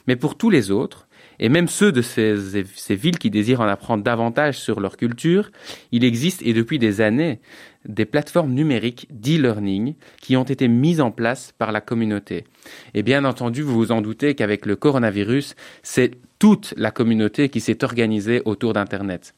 [0.07, 1.07] Mais pour tous les autres,
[1.41, 2.37] et même ceux de ces,
[2.75, 5.51] ces villes qui désirent en apprendre davantage sur leur culture,
[5.93, 7.41] il existe, et depuis des années,
[7.85, 12.45] des plateformes numériques d'e-learning qui ont été mises en place par la communauté.
[12.95, 17.61] Et bien entendu, vous vous en doutez qu'avec le coronavirus, c'est toute la communauté qui
[17.61, 19.35] s'est organisée autour d'Internet.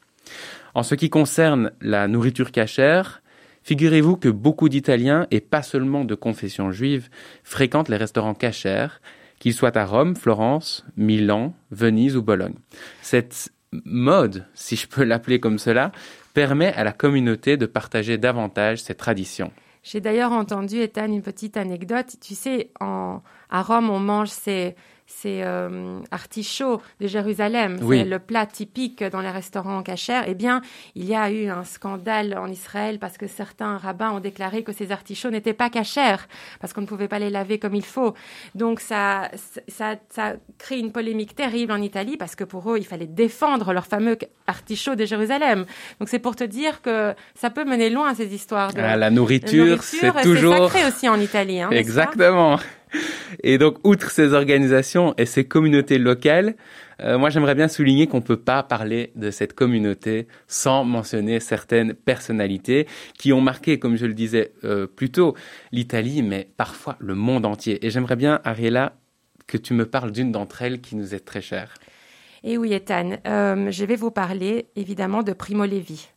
[0.74, 3.22] En ce qui concerne la nourriture cachère,
[3.62, 7.08] figurez-vous que beaucoup d'Italiens, et pas seulement de confession juive,
[7.42, 9.00] fréquentent les restaurants cachers,
[9.38, 12.54] qu'ils soient à Rome, Florence, Milan, Venise ou Bologne.
[13.02, 15.92] Cette mode, si je peux l'appeler comme cela,
[16.34, 19.50] permet à la communauté de partager davantage ses traditions.
[19.82, 22.16] J'ai d'ailleurs entendu, Ethan, une petite anecdote.
[22.20, 24.74] Tu sais, en, à Rome, on mange ces,
[25.10, 27.78] ces euh, artichauts de Jérusalem.
[27.82, 27.98] Oui.
[27.98, 30.22] C'est le plat typique dans les restaurants cachers.
[30.26, 30.62] Eh bien,
[30.94, 34.72] il y a eu un scandale en Israël parce que certains rabbins ont déclaré que
[34.72, 36.16] ces artichauts n'étaient pas cachers
[36.60, 38.14] parce qu'on ne pouvait pas les laver comme il faut.
[38.54, 39.30] Donc, ça,
[39.68, 43.72] ça, ça crée une polémique terrible en Italie parce que pour eux, il fallait défendre
[43.72, 45.66] leur fameux artichaut de Jérusalem.
[45.98, 49.10] Donc, c'est pour te dire que ça peut mener loin ces histoires de Ah, la
[49.10, 50.68] nourriture, c'est toujours...
[50.70, 51.60] sacré aussi en Italie.
[51.60, 52.58] Hein, Exactement.
[53.42, 56.54] Et donc, outre ces organisations et ces communautés locales,
[57.00, 61.40] euh, moi j'aimerais bien souligner qu'on ne peut pas parler de cette communauté sans mentionner
[61.40, 62.86] certaines personnalités
[63.18, 65.34] qui ont marqué, comme je le disais euh, plus tôt,
[65.72, 67.84] l'Italie, mais parfois le monde entier.
[67.86, 68.96] Et j'aimerais bien, Ariella,
[69.46, 71.74] que tu me parles d'une d'entre elles qui nous est très chère.
[72.42, 76.08] Et oui, Ethan, euh, je vais vous parler évidemment de Primo Levi.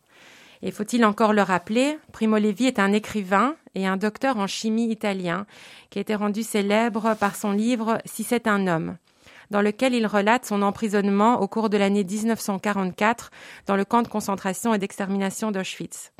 [0.62, 4.90] Et faut-il encore le rappeler, Primo Levi est un écrivain et un docteur en chimie
[4.90, 5.46] italien
[5.90, 8.96] qui a été rendu célèbre par son livre Si c'est un homme,
[9.50, 13.30] dans lequel il relate son emprisonnement au cours de l'année 1944
[13.66, 16.12] dans le camp de concentration et d'extermination d'Auschwitz.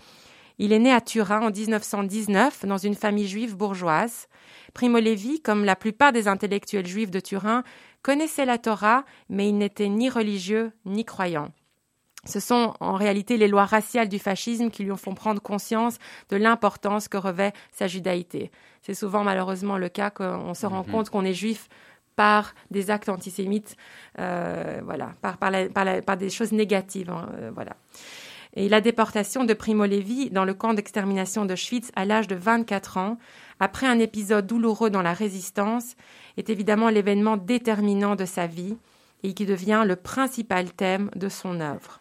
[0.59, 4.29] Il est né à Turin en 1919 dans une famille juive bourgeoise.
[4.73, 7.65] Primo Levi, comme la plupart des intellectuels juifs de Turin,
[8.03, 11.51] connaissait la Torah, mais il n'était ni religieux ni croyant.
[12.27, 15.99] Ce sont en réalité les lois raciales du fascisme qui lui font prendre conscience
[16.31, 18.51] de l'importance que revêt sa judaïté.
[18.83, 20.91] C'est souvent malheureusement le cas qu'on se rend mhm.
[20.91, 21.69] compte qu'on est juif
[22.17, 23.77] par des actes antisémites,
[24.19, 27.77] euh, voilà, par, par, des choses négatives, hein, euh, voilà.
[28.57, 32.99] Et la déportation de Primo Levi dans le camp d'extermination d'Auschwitz à l'âge de 24
[32.99, 33.19] ans,
[33.59, 35.97] après un épisode douloureux dans la résistance,
[36.37, 38.77] est évidemment l'événement déterminant de sa vie
[39.25, 42.01] et qui devient le principal thème de son œuvre.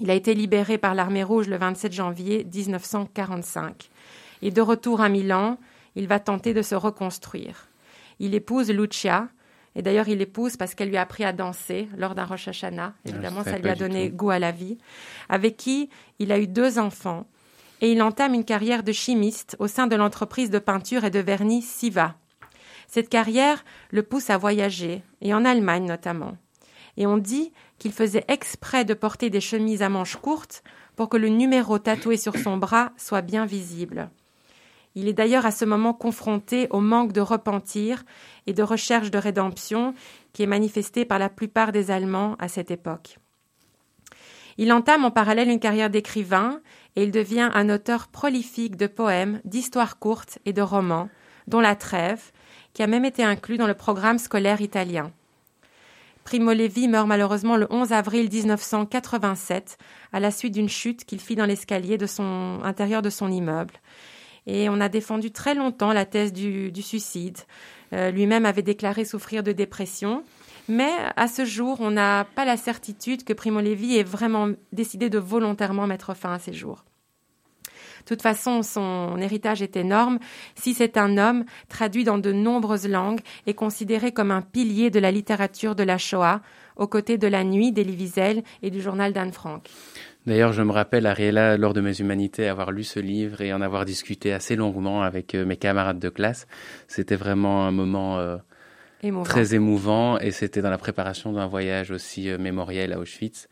[0.00, 3.90] Il a été libéré par l'armée rouge le 27 janvier 1945.
[4.42, 5.58] Et de retour à Milan,
[5.94, 7.68] il va tenter de se reconstruire.
[8.18, 9.28] Il épouse Lucia,
[9.74, 12.94] et d'ailleurs il l'épouse parce qu'elle lui a appris à danser lors d'un Rosh Hashanah.
[12.94, 14.78] Ah, Évidemment, ça lui a donné goût à la vie.
[15.28, 17.26] Avec qui il a eu deux enfants.
[17.80, 21.18] Et il entame une carrière de chimiste au sein de l'entreprise de peinture et de
[21.18, 22.14] vernis Siva.
[22.86, 26.36] Cette carrière le pousse à voyager, et en Allemagne notamment.
[26.96, 30.62] Et on dit qu'il faisait exprès de porter des chemises à manches courtes
[30.96, 34.10] pour que le numéro tatoué sur son bras soit bien visible.
[34.94, 38.04] Il est d'ailleurs à ce moment confronté au manque de repentir
[38.46, 39.94] et de recherche de rédemption
[40.32, 43.18] qui est manifesté par la plupart des Allemands à cette époque.
[44.58, 46.60] Il entame en parallèle une carrière d'écrivain
[46.94, 51.08] et il devient un auteur prolifique de poèmes, d'histoires courtes et de romans,
[51.46, 52.32] dont La Trêve,
[52.74, 55.10] qui a même été inclus dans le programme scolaire italien.
[56.24, 59.78] Primo Levi meurt malheureusement le 11 avril 1987
[60.12, 63.74] à la suite d'une chute qu'il fit dans l'escalier de son intérieur de son immeuble.
[64.46, 67.38] Et on a défendu très longtemps la thèse du, suicide.
[67.92, 70.24] Euh, lui-même avait déclaré souffrir de dépression.
[70.68, 75.10] Mais à ce jour, on n'a pas la certitude que Primo Levi ait vraiment décidé
[75.10, 76.84] de volontairement mettre fin à ses jours.
[78.02, 80.18] De toute façon, son héritage est énorme.
[80.54, 84.98] Si c'est un homme, traduit dans de nombreuses langues, et considéré comme un pilier de
[84.98, 86.40] la littérature de la Shoah,
[86.76, 89.68] aux côtés de La Nuit d'Elie Wiesel et du journal d'Anne Frank.
[90.26, 93.60] D'ailleurs, je me rappelle, Ariella, lors de mes humanités, avoir lu ce livre et en
[93.60, 96.46] avoir discuté assez longuement avec euh, mes camarades de classe.
[96.86, 98.36] C'était vraiment un moment euh,
[99.24, 103.48] très émouvant et c'était dans la préparation d'un voyage aussi euh, mémoriel à Auschwitz.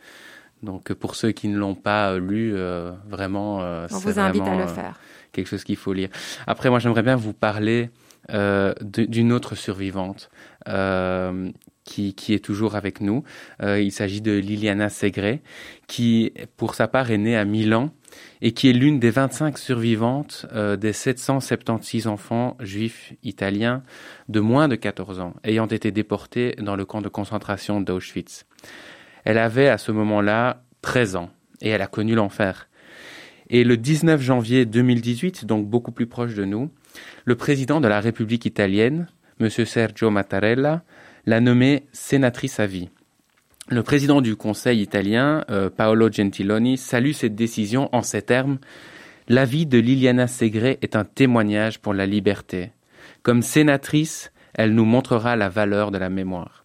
[0.62, 4.56] Donc pour ceux qui ne l'ont pas lu, euh, vraiment, euh, on vous invite à
[4.56, 4.98] le faire.
[5.32, 6.11] quelque chose qu'il faut lire.
[6.46, 7.90] Après, moi, j'aimerais bien vous parler
[8.30, 10.30] euh, d'une autre survivante
[11.84, 13.24] qui, qui, est toujours avec nous.
[13.62, 15.38] il s'agit de Liliana Segre,
[15.88, 17.90] qui, pour sa part, est née à Milan
[18.42, 20.46] et qui est l'une des 25 survivantes
[20.78, 23.82] des 776 enfants juifs italiens
[24.28, 28.44] de moins de 14 ans ayant été déportés dans le camp de concentration d'Auschwitz.
[29.25, 32.68] Elle avait à ce moment-là 13 ans et elle a connu l'enfer.
[33.49, 36.71] Et le 19 janvier 2018, donc beaucoup plus proche de nous,
[37.25, 39.09] le président de la République italienne,
[39.41, 39.49] M.
[39.51, 40.83] Sergio Mattarella,
[41.27, 42.91] l'a nommée sénatrice à vie.
[43.68, 48.59] Le président du Conseil italien, euh, Paolo Gentiloni, salue cette décision en ces termes
[49.29, 52.73] La vie de Liliana Segre est un témoignage pour la liberté.
[53.23, 56.59] Comme sénatrice, elle nous montrera la valeur de la mémoire.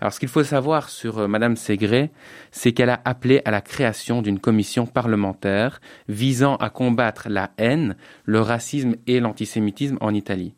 [0.00, 2.10] Alors, ce qu'il faut savoir sur euh, Madame Ségré,
[2.50, 7.96] c'est qu'elle a appelé à la création d'une commission parlementaire visant à combattre la haine,
[8.24, 10.54] le racisme et l'antisémitisme en Italie.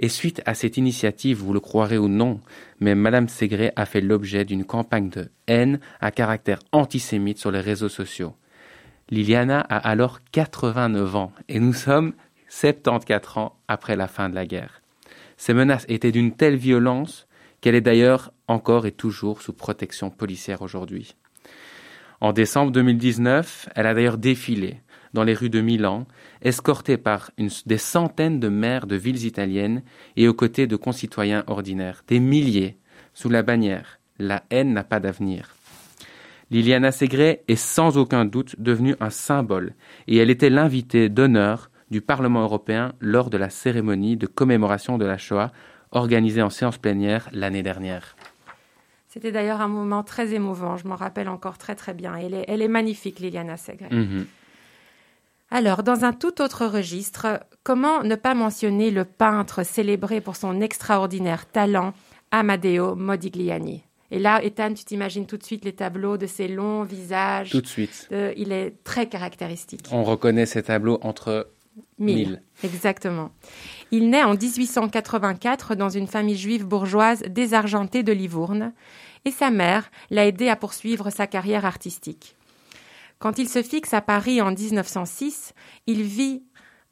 [0.00, 2.40] Et suite à cette initiative, vous le croirez ou non,
[2.78, 7.60] mais Madame Ségré a fait l'objet d'une campagne de haine à caractère antisémite sur les
[7.60, 8.34] réseaux sociaux.
[9.10, 12.12] Liliana a alors 89 ans et nous sommes
[12.48, 14.82] 74 ans après la fin de la guerre.
[15.36, 17.27] Ces menaces étaient d'une telle violence
[17.60, 21.14] qu'elle est d'ailleurs encore et toujours sous protection policière aujourd'hui.
[22.20, 24.80] En décembre 2019, elle a d'ailleurs défilé
[25.14, 26.06] dans les rues de Milan,
[26.42, 29.82] escortée par des centaines de maires de villes italiennes
[30.16, 32.76] et aux côtés de concitoyens ordinaires, des milliers,
[33.14, 35.54] sous la bannière La haine n'a pas d'avenir.
[36.50, 39.74] Liliana Segre est sans aucun doute devenue un symbole
[40.06, 45.04] et elle était l'invitée d'honneur du Parlement européen lors de la cérémonie de commémoration de
[45.04, 45.52] la Shoah
[45.90, 48.16] organisée en séance plénière l'année dernière.
[49.08, 52.14] C'était d'ailleurs un moment très émouvant, je m'en rappelle encore très très bien.
[52.16, 53.86] Elle est, elle est magnifique, Liliana Segre.
[53.90, 54.26] Mhm.
[55.50, 60.60] Alors, dans un tout autre registre, comment ne pas mentionner le peintre célébré pour son
[60.60, 61.94] extraordinaire talent,
[62.30, 63.82] Amadeo Modigliani?
[64.10, 67.50] Et là, Ethan, tu t'imagines tout de suite les tableaux de ses longs visages.
[67.50, 68.08] Tout de suite.
[68.36, 69.88] il est très caractéristique.
[69.90, 71.48] On reconnaît ces tableaux entre
[71.98, 72.42] mille.
[72.62, 73.30] Exactement.
[73.90, 78.72] Il naît en 1884 dans une famille juive bourgeoise désargentée de Livourne,
[79.24, 82.36] et sa mère l'a aidé à poursuivre sa carrière artistique.
[83.18, 85.52] Quand il se fixe à Paris en 1906,
[85.86, 86.42] il vit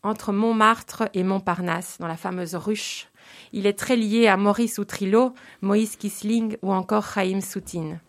[0.02, 3.09] entre Montmartre et Montparnasse, dans la fameuse ruche.
[3.52, 8.00] Il est très lié à Maurice Outrillo, Moïse Kisling ou encore Chaim Soutine.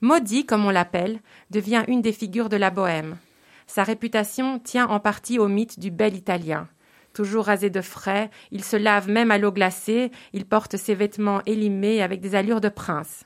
[0.00, 1.20] Maudit, comme on l'appelle,
[1.50, 3.16] devient une des figures de la bohème.
[3.68, 6.68] Sa réputation tient en partie au mythe du bel Italien.
[7.12, 11.42] Toujours rasé de frais, il se lave même à l'eau glacée, il porte ses vêtements
[11.44, 13.24] élimés avec des allures de prince.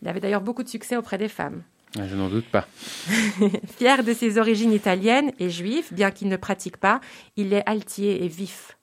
[0.00, 1.62] Il avait d'ailleurs beaucoup de succès auprès des femmes.
[1.96, 2.66] Je n'en doute pas.
[3.76, 7.00] Fier de ses origines italiennes et juif, bien qu'il ne pratique pas,
[7.36, 8.78] il est altier et vif.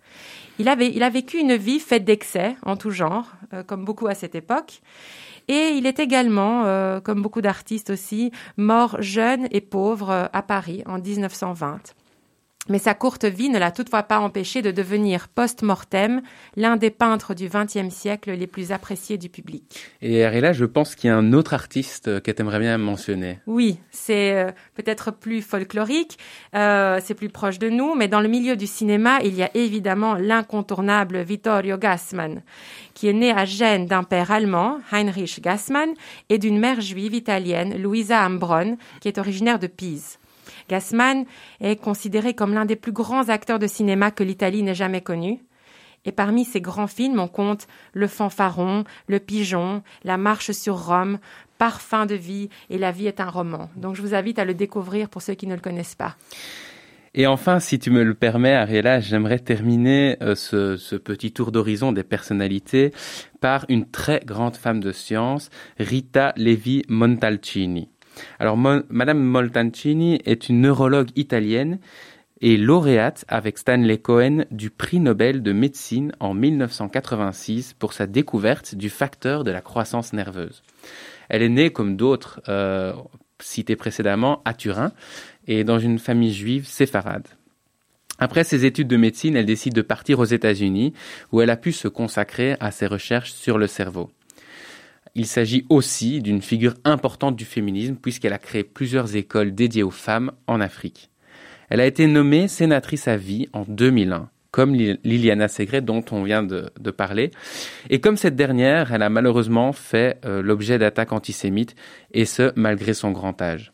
[0.60, 4.08] Il, avait, il a vécu une vie faite d'excès en tout genre, euh, comme beaucoup
[4.08, 4.82] à cette époque.
[5.50, 10.44] Et il est également, euh, comme beaucoup d'artistes aussi, mort jeune et pauvre euh, à
[10.44, 11.96] Paris en 1920
[12.70, 16.22] mais sa courte vie ne l'a toutefois pas empêché de devenir post-mortem
[16.56, 19.84] l'un des peintres du XXe siècle les plus appréciés du public.
[20.02, 23.40] Et Ariela, je pense qu'il y a un autre artiste que tu aimerais bien mentionner.
[23.48, 26.18] Oui, c'est euh, peut-être plus folklorique,
[26.56, 29.50] euh, c'est plus proche de nous, mais dans le milieu du cinéma, il y a
[29.56, 32.42] évidemment l'incontournable Vittorio Gassman,
[32.94, 35.94] qui est né à Gênes d'un père allemand, Heinrich Gassman,
[36.30, 40.19] et d'une mère juive italienne, Luisa Ambron, qui est originaire de Pise.
[40.70, 41.26] Gassman
[41.60, 45.40] est considéré comme l'un des plus grands acteurs de cinéma que l'Italie n'ait jamais connu.
[46.06, 51.20] Et parmi ces grands films, on compte Le Fanfaron, Le Pigeon, La Marche sur Rome,
[51.58, 53.70] Parfum de vie et La vie est un roman.
[53.76, 56.16] Donc je vous invite à le découvrir pour ceux qui ne le connaissent pas.
[57.16, 61.52] Et enfin, si tu me le permets, Ariela, j'aimerais terminer euh, ce, ce, petit tour
[61.52, 62.94] d'horizon des personnalités
[63.42, 67.90] par une très grande femme de science, Rita Levi Montalcini.
[68.40, 71.80] Alors, Madame Moltancini est une neurologue italienne
[72.42, 78.76] et lauréate avec Stanley Cohen du prix Nobel de médecine en 1986 pour sa découverte
[78.76, 80.64] du facteur de la croissance nerveuse.
[81.28, 82.94] Elle est née, comme d'autres euh,
[83.40, 84.92] cités précédemment, à Turin
[85.48, 87.28] et dans une famille juive séfarade.
[88.20, 90.94] Après ses études de médecine, elle décide de partir aux États-Unis
[91.32, 94.12] où elle a pu se consacrer à ses recherches sur le cerveau.
[95.20, 99.92] Il s'agit aussi d'une figure importante du féminisme puisqu'elle a créé plusieurs écoles dédiées aux
[99.92, 101.10] femmes en Afrique.
[101.70, 106.42] Elle a été nommée sénatrice à vie en 2001, comme Liliana Segret dont on vient
[106.42, 107.32] de, parler.
[107.90, 111.76] Et comme cette dernière, elle a malheureusement fait euh, l'objet d'attaques antisémites,
[112.14, 113.74] et ce, malgré son grand âge.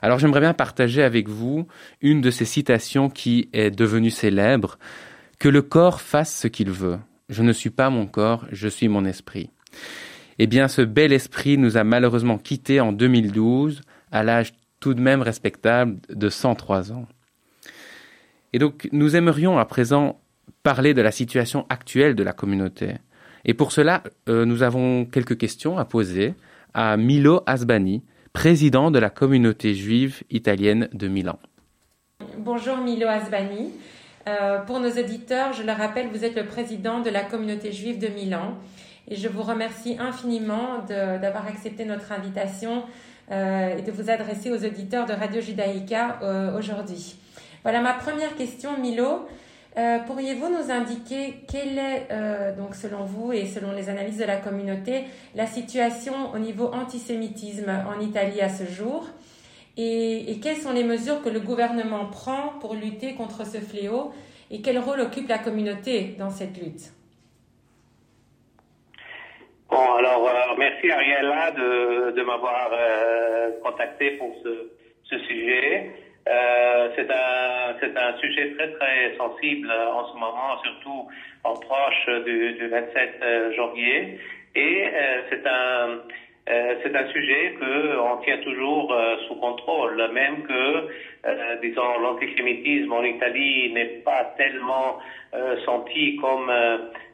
[0.00, 1.68] Alors j'aimerais bien partager avec vous
[2.00, 4.78] une de ces citations qui est devenue célèbre.
[5.38, 6.98] Que le corps fasse ce qu'il veut.
[7.28, 9.50] Je ne suis pas mon corps, je suis mon esprit.
[10.38, 13.82] Eh bien, ce bel esprit nous a malheureusement quittés en 2012,
[14.12, 17.06] à l'âge tout de même respectable de 103 ans.
[18.52, 20.20] Et donc, nous aimerions à présent
[20.62, 22.94] parler de la situation actuelle de la communauté.
[23.44, 26.34] Et pour cela, euh, nous avons quelques questions à poser
[26.72, 31.38] à Milo Asbani, président de la communauté juive italienne de Milan.
[32.38, 33.72] Bonjour Milo Asbani.
[34.28, 37.98] Euh, pour nos auditeurs, je le rappelle, vous êtes le président de la communauté juive
[37.98, 38.58] de Milan
[39.10, 42.84] et je vous remercie infiniment d'avoir accepté notre invitation
[43.30, 47.16] euh, et de vous adresser aux auditeurs de Radio Judaïka euh, aujourd'hui.
[47.62, 49.26] Voilà ma première question, Milo.
[49.76, 52.08] Euh, pourriez-vous nous indiquer quelle est,
[52.56, 55.04] donc selon vous et selon les analyses de la communauté,
[55.34, 59.06] la situation au niveau antisémitisme en Italie à ce jour?
[59.76, 64.10] Et, et, quelles sont les mesures que le gouvernement prend pour lutter contre ce fléau?
[64.50, 66.90] Et quel rôle occupe la communauté dans cette lutte?
[69.70, 74.66] Bon, alors euh, merci Ariella de, de m'avoir euh, contacté pour ce,
[75.04, 75.90] ce sujet.
[76.26, 81.06] Euh, c'est un c'est un sujet très très sensible en ce moment, surtout
[81.44, 84.18] en proche du, du 27 janvier,
[84.54, 84.84] et
[85.28, 85.98] c'est un
[86.46, 88.94] c'est un sujet que on tient toujours
[89.26, 90.88] sous contrôle, même que
[91.60, 94.98] disons l'antisémitisme en Italie n'est pas tellement
[95.66, 96.50] senti comme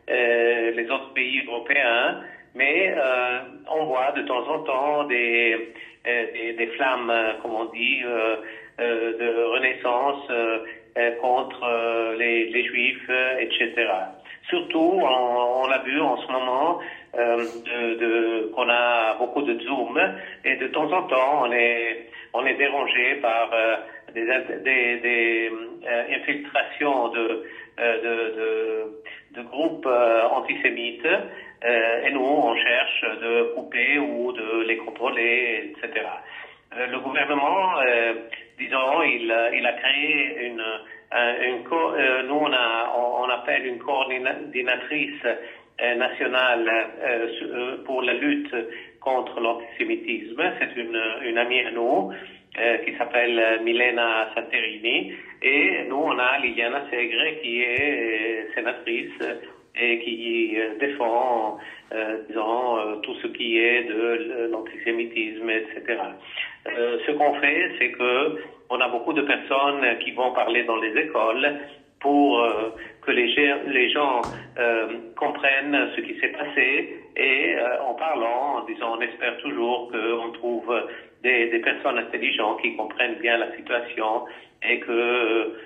[0.09, 2.21] les autres pays européens
[2.55, 3.41] mais euh,
[3.71, 5.73] on voit de temps en temps des,
[6.07, 8.37] euh, des, des flammes, euh, comme on dit, euh,
[8.79, 10.31] de renaissance
[11.21, 13.73] contre les, les, juifs, etc.
[14.49, 16.81] Surtout, on, on l'a vu en ce moment,
[17.15, 20.01] de, de, qu'on a beaucoup de Zoom,
[20.45, 23.51] et de temps en temps, on est, on est dérangé par
[24.13, 24.25] des,
[24.65, 25.53] des, des
[26.11, 27.45] infiltrations de,
[27.79, 29.03] de, de,
[29.37, 29.89] de groupes
[30.33, 31.19] antisémites euh,
[31.65, 36.07] et nous, on cherche de couper ou de les contrôler, etc.
[36.77, 38.15] Euh, le gouvernement, euh,
[38.59, 40.63] disons, il, a créé une,
[42.29, 45.23] nous on a, on, appelle une coordinatrice
[45.97, 46.71] nationale
[47.85, 48.55] pour la lutte
[49.01, 50.43] contre l'antisémitisme.
[50.59, 52.13] C'est une amie à nous
[52.85, 55.13] qui s'appelle Milena Santerini
[55.43, 59.19] et nous on a Liliana Segre qui est sénatrice
[59.77, 61.59] et qui euh, défend
[62.29, 66.03] disons, tout ce qui est de l'antisémitisme, etc.
[66.67, 68.35] ce qu'on fait, c'est que
[68.69, 71.53] on a beaucoup de personnes qui vont parler dans les écoles
[72.05, 72.69] pour euh,
[73.01, 74.21] que les, gens
[74.59, 79.91] euh, comprennent ce qui s'est passé et euh, en parlant, en disant, on espère toujours
[79.91, 80.71] qu'on trouve
[81.23, 84.27] des, personnes intelligentes qui comprennent bien la situation
[84.63, 85.57] et que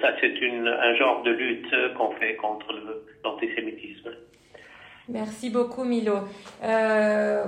[0.00, 2.74] ça c'est un genre de lutte qu'on fait contre
[3.22, 4.10] l'antisémitisme.
[5.08, 6.16] Merci beaucoup Milo.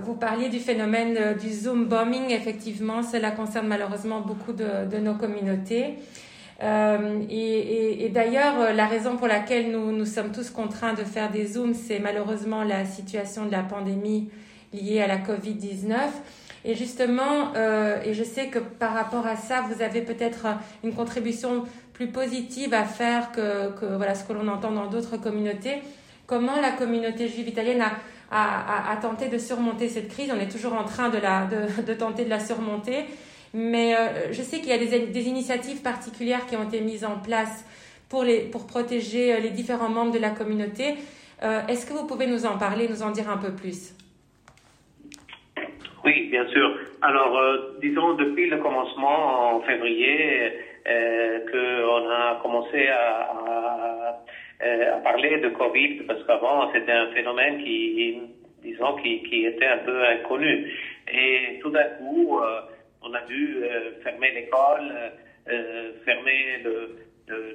[0.05, 2.31] Vous parliez du phénomène du Zoom bombing.
[2.31, 5.97] Effectivement, cela concerne malheureusement beaucoup de nos communautés.
[6.63, 11.31] Euh, et, et, d'ailleurs, la raison pour laquelle nous, nous sommes tous contraints de faire
[11.31, 14.31] des Zooms, c'est malheureusement la situation de la pandémie
[14.73, 15.95] liée à la Covid-19.
[16.65, 20.47] Et justement, euh, et je sais que par rapport à ça, vous avez peut-être
[20.83, 25.19] une contribution plus positive à faire que, que voilà ce que l'on entend dans d'autres
[25.19, 25.83] communautés.
[26.27, 27.93] Comment la communauté juive italienne a,
[28.31, 30.33] a, a, tenté de surmonter cette crise?
[30.35, 33.05] On est toujours en train de, la, de, de tenter de la surmonter.
[33.55, 37.21] Mais euh, je sais qu'il y a des, initiatives particulières qui ont été mises en
[37.21, 37.65] place
[38.11, 40.95] pour, pour protéger euh, les différents membres de la communauté.
[41.45, 43.95] Euh, Est-ce que vous pouvez nous en parler, nous en dire un peu plus?
[46.05, 46.79] Oui, bien sûr.
[47.01, 47.41] Alors,
[47.81, 50.53] disons, depuis le commencement en février,
[50.85, 58.21] qu'on a commencé à, à, à, parler de Covid, parce qu'avant, c'était un phénomène qui,
[58.63, 60.71] disons, qui, qui, était un peu inconnu.
[61.11, 62.39] Et tout d'un coup,
[63.05, 65.11] on a dû euh, fermer l'école, euh,
[65.49, 66.65] euh, fermer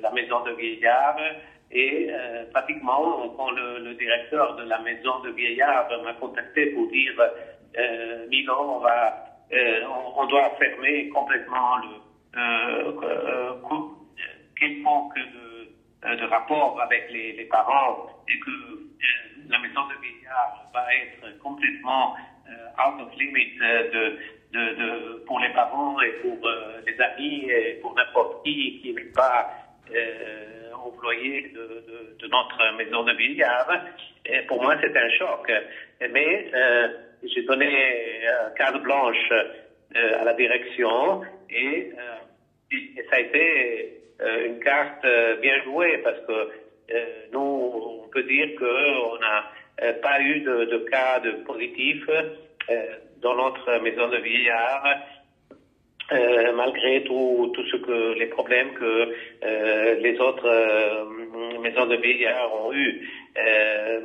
[0.02, 1.18] la maison de vieillard.
[1.72, 2.10] Et
[2.52, 7.14] pratiquement, quand le, directeur de la maison de vieillard m'a contacté pour dire
[7.78, 9.24] euh, Milan, on va,
[10.16, 11.90] on, doit fermer complètement le
[14.58, 20.86] qu'il manque de, de rapport avec les, parents et que la maison de vieillard va
[20.96, 22.16] être complètement
[22.80, 24.18] out of limit de,
[24.54, 24.76] de,
[26.02, 29.50] et pour euh, les amis et pour n'importe qui qui n'est pas
[29.96, 33.68] euh, employé de, notre maison de billard.
[34.48, 35.52] Pour moi, c'est un choc.
[36.12, 36.90] Mais euh,
[37.24, 38.22] j'ai donné
[38.56, 41.92] carte blanche euh, à la direction et,
[43.10, 44.02] ça a été
[44.46, 45.06] une carte
[45.42, 46.50] bien jouée parce que
[47.32, 52.08] nous, on peut dire qu'on n'a pas eu de, cas de positifs
[53.22, 54.84] dans notre maison de vieillard,
[56.12, 61.06] euh, malgré tout, tout ce que les problèmes que euh, les autres euh,
[61.60, 63.08] maisons de vieillard ont eu.
[63.38, 64.00] Euh,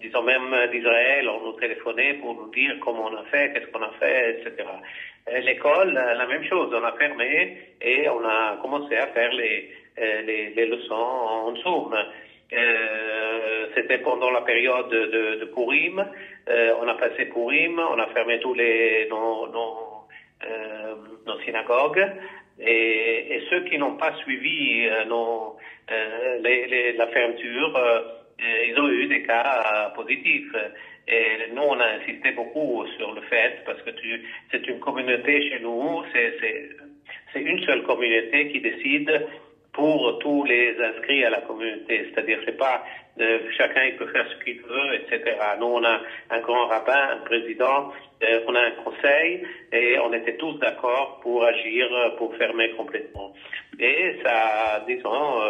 [0.00, 3.82] disons même d'Israël, on nous téléphonait pour nous dire comment on a fait, qu'est-ce qu'on
[3.82, 4.68] a fait, etc.
[5.28, 9.70] Euh, l'école, la même chose, on a fermé et on a commencé à faire les,
[9.98, 11.94] les, les leçons en Zoom.
[12.52, 16.04] Euh, c'était pendant la période de, de Purim.
[16.48, 19.91] Euh, on a passé Purim, on a fermé tous les nos, nos,
[20.44, 20.94] euh,
[21.26, 22.04] nos synagogues.
[22.60, 25.56] Et, ceux qui n'ont pas suivi euh, nos,
[25.90, 27.80] euh, les, les, la fermeture,
[28.38, 30.54] ils ont eu des cas positifs.
[31.08, 33.90] Et nous, on a insisté beaucoup sur le fait, parce que
[34.50, 39.26] c'est une communauté chez nous, c'est une seule communauté qui décide
[39.72, 42.10] pour tous les inscrits à la communauté.
[42.10, 42.82] C'est-à-dire, c'est pas
[43.20, 45.36] euh, chacun il peut faire ce qu'il veut, etc.
[45.58, 46.00] Nous, on a
[46.30, 47.92] un grand rabbin, un président,
[48.22, 49.42] euh, on a un conseil,
[49.72, 53.32] et on était tous d'accord pour agir, pour fermer complètement.
[53.78, 55.40] Et ça, disons,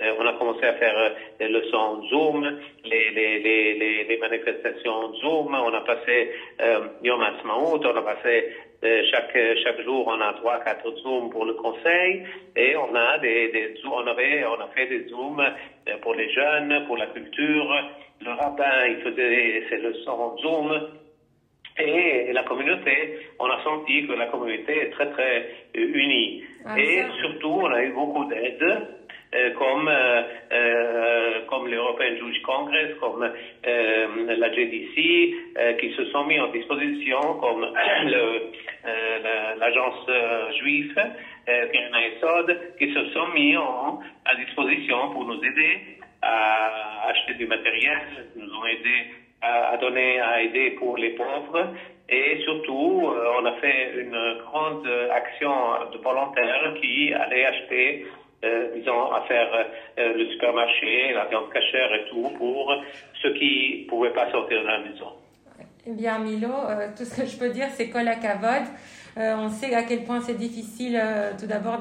[0.00, 5.54] euh, on a commencé à faire les leçons Zoom, les, les, les, les, manifestations Zoom,
[5.54, 8.54] on a passé euh, Yom Ha'atzmaut, on a passé
[8.84, 12.24] euh, chaque, chaque jour, on a trois, quatre zooms pour le conseil
[12.54, 16.30] et on a des, des on avait, on a fait des zooms euh, pour les
[16.30, 17.90] jeunes, pour la culture.
[18.20, 20.90] Le rabbin, il faisait ses leçons zoom.
[21.80, 26.42] Et la communauté, on a senti que la communauté est très, très unie.
[26.66, 28.80] Ah, et surtout, on a eu beaucoup d'aide euh,
[29.58, 30.22] comme, euh,
[30.52, 37.66] euh, comme l'European Jewish Congress, comme la JDC, qui se sont mis en disposition, comme
[39.58, 40.10] l'agence
[40.60, 40.94] juive,
[42.78, 47.98] qui se sont mis en, à disposition pour nous aider à acheter du matériel,
[48.34, 51.74] nous ont aidé à, à, donner, à aider pour les pauvres.
[52.08, 55.52] Et surtout, on a fait une grande action
[55.92, 58.06] de volontaires qui allaient acheter
[58.44, 59.48] euh, disons, à faire
[59.98, 62.72] euh, le supermarché, la viande cachère et tout pour
[63.20, 65.12] ceux qui ne pouvaient pas sortir de la maison.
[65.86, 68.68] Eh bien, Milo, euh, tout ce que je peux dire, c'est cola cavode.
[69.16, 71.78] Euh, on sait à quel point c'est difficile, euh, tout d'abord,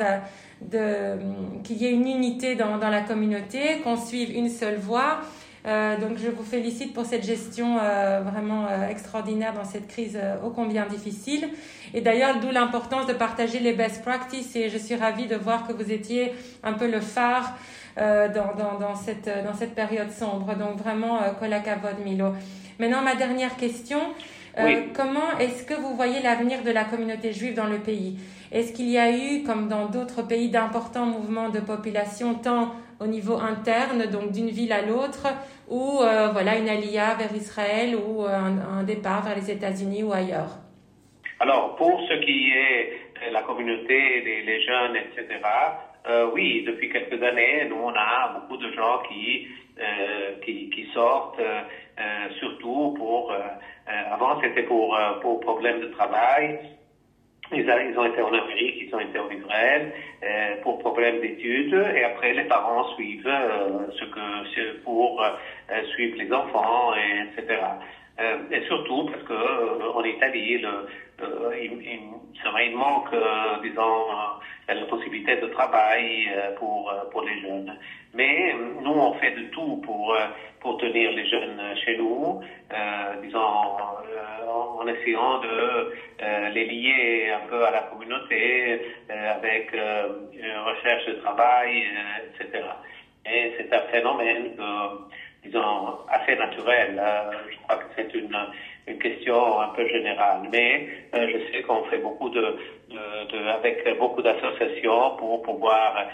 [1.64, 5.20] qu'il y ait une unité dans, dans la communauté, qu'on suive une seule voie.
[5.68, 10.18] Euh, donc je vous félicite pour cette gestion euh, vraiment euh, extraordinaire dans cette crise
[10.44, 11.50] ô combien difficile.
[11.94, 14.56] Et d'ailleurs, d'où l'importance de partager les best practices.
[14.56, 17.58] Et je suis ravie de voir que vous étiez un peu le phare
[17.98, 20.54] dans, dans, dans, cette, dans cette période sombre.
[20.56, 22.34] Donc vraiment, colacavod Milo.
[22.78, 24.00] Maintenant, ma dernière question.
[24.94, 28.20] Comment est-ce que vous voyez l'avenir de la communauté juive dans le pays?
[28.52, 33.08] Est-ce qu'il y a eu, comme dans d'autres pays, d'importants mouvements de population, tant au
[33.08, 35.28] niveau interne, donc d'une ville à l'autre,
[35.70, 40.14] ou euh, voilà une alia vers Israël ou euh, un, départ vers les États-Unis ou
[40.14, 40.52] ailleurs
[41.40, 45.28] Alors, pour ce qui est de la communauté, les, jeunes, etc.,
[46.10, 49.48] euh, oui, depuis quelques années, nous, on a beaucoup de gens qui,
[50.46, 51.42] qui, qui, sortent,
[52.40, 53.34] surtout pour,
[53.86, 56.60] avant c'était pour, pour problèmes de travail,
[57.52, 59.94] ils, ont été en Amérique, ils ont été en Israël
[60.24, 66.18] euh, pour problème d'études et après les parents suivent euh, ce que pour euh, suivre
[66.18, 67.62] les enfants et etc.
[68.20, 70.88] Euh, et surtout parce que euh, en Italie, le,
[71.60, 73.14] il, manque,
[73.64, 74.06] disons,
[74.68, 77.78] la possibilité de travail pour pour les jeunes.
[78.14, 80.16] Mais nous, on fait de tout pour
[80.60, 82.42] pour tenir les jeunes chez nous,
[83.24, 83.78] disons
[84.80, 85.92] en essayant de
[86.22, 91.84] euh, les lier un peu à la communauté euh, avec euh, une recherche de travail,
[92.40, 92.64] etc.
[93.26, 94.56] Et c'est un phénomène
[95.48, 97.02] disons, assez naturel.
[97.50, 98.38] je crois que c'est une,
[98.88, 100.48] une question un peu générale.
[100.52, 102.56] Mais je sais qu'on fait beaucoup de,
[103.50, 106.08] avec beaucoup d'associations pour pouvoir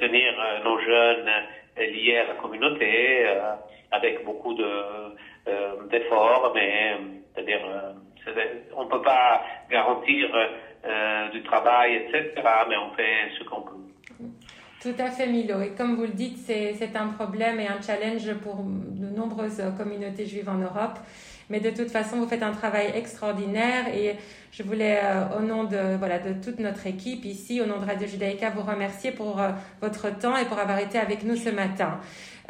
[0.00, 0.32] tenir
[0.64, 1.30] nos jeunes
[1.76, 3.26] liés à la communauté
[3.90, 4.66] avec beaucoup de
[5.90, 6.96] d'efforts, mais
[7.34, 8.44] c'est-à-dire, euh,
[8.76, 10.28] on peut pas garantir
[10.84, 12.30] euh, du travail, etc.,
[12.68, 13.83] mais on fait ce qu'on peut.
[14.84, 15.62] Tout à fait, Milo.
[15.62, 20.26] Et comme vous le dites, c'est un problème et un challenge pour de nombreuses communautés
[20.26, 20.98] juives en Europe.
[21.48, 24.16] Mais de toute façon, vous faites un travail extraordinaire et
[24.52, 27.86] je voulais, euh, au nom de, voilà, de toute notre équipe ici, au nom de
[27.86, 29.40] Radio Judaïka, vous remercier pour
[29.80, 32.00] votre temps et pour avoir été avec nous ce matin.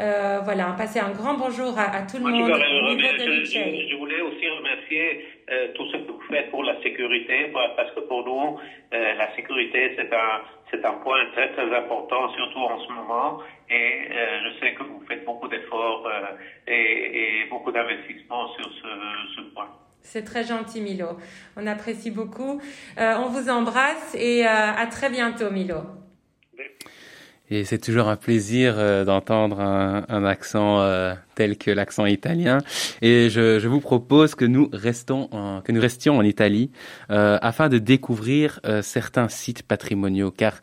[0.01, 2.51] Euh, voilà, passer un grand bonjour à, tout le monde.
[2.51, 8.01] Je, voulais aussi remercier euh, tout ce que vous faites pour la sécurité, parce que
[8.01, 8.59] pour nous,
[8.93, 10.41] euh, la sécurité, c'est un,
[10.75, 13.39] c'est un point très, très important, surtout en ce moment.
[13.71, 16.09] Et je sais que vous faites beaucoup d'efforts
[16.67, 18.89] et, et, beaucoup d'investissements sur ce,
[19.37, 19.69] ce point.
[20.01, 21.17] C'est très gentil, Milo.
[21.57, 22.61] On apprécie beaucoup.
[22.99, 25.83] on vous embrasse et à très bientôt, Milo.
[27.55, 32.59] Et c'est toujours un plaisir euh, d'entendre un, un, accent euh, tel que l'accent italien.
[33.01, 35.29] Et je, je, vous propose que nous restons,
[35.63, 36.73] que nous restions en Italie
[37.13, 40.33] euh, afin de découvrir certains sites patrimoniaux.
[40.33, 40.63] Car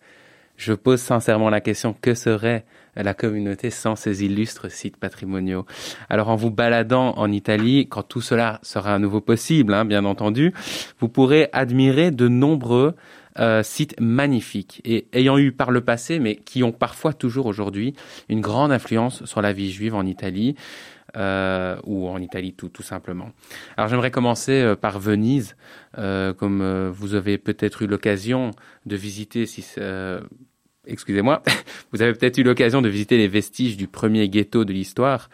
[0.58, 2.66] je pose sincèrement la question que serait
[2.98, 5.66] la communauté sans ces illustres sites patrimoniaux?
[6.10, 10.04] Alors en vous baladant en Italie, quand tout cela sera à nouveau possible, hein, bien
[10.04, 10.54] entendu,
[11.00, 12.96] vous pourrez admirer de nombreux
[13.39, 17.93] euh, sites magnifiques et ayant eu par le passé, mais qui ont parfois toujours aujourd'hui
[18.27, 20.55] une grande influence sur la vie juive en Italie.
[21.17, 23.32] Euh, ou en Italie tout, simplement.
[23.75, 25.57] Alors j'aimerais commencer euh, par Venise,
[25.93, 28.51] comme vous avez peut-être eu l'occasion
[28.86, 29.65] de visiter, si
[30.88, 31.43] excusez-moi,
[31.91, 35.29] vous avez peut-être eu l'occasion de visiter les vestiges du premier ghetto de l'histoire.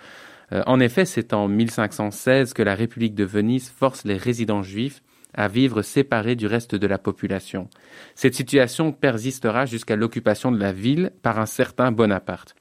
[0.51, 5.03] en effet, c'est en 1516 que la République de Venise force les résidents juifs
[5.34, 7.69] à vivre séparés du reste de la population.
[8.15, 12.55] Cette situation persistera jusqu'à l'occupation de la ville par un certain Bonaparte.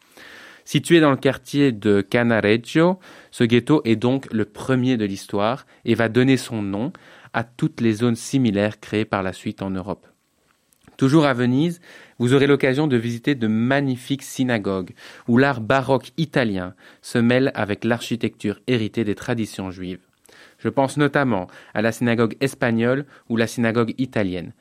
[0.64, 2.98] Situé dans le quartier de Canareggio,
[3.30, 6.92] ce ghetto est donc le premier de l'histoire et va donner son nom
[7.32, 10.06] à toutes les zones similaires créées par la suite en Europe.
[10.96, 11.80] Toujours à Venise,
[12.18, 14.94] vous aurez l'occasion de visiter de magnifiques synagogues
[15.28, 20.05] où l'art baroque italien se mêle avec l'architecture héritée des traditions juives.
[20.58, 24.52] Je pense notamment à la synagogue espagnole ou la synagogue italienne.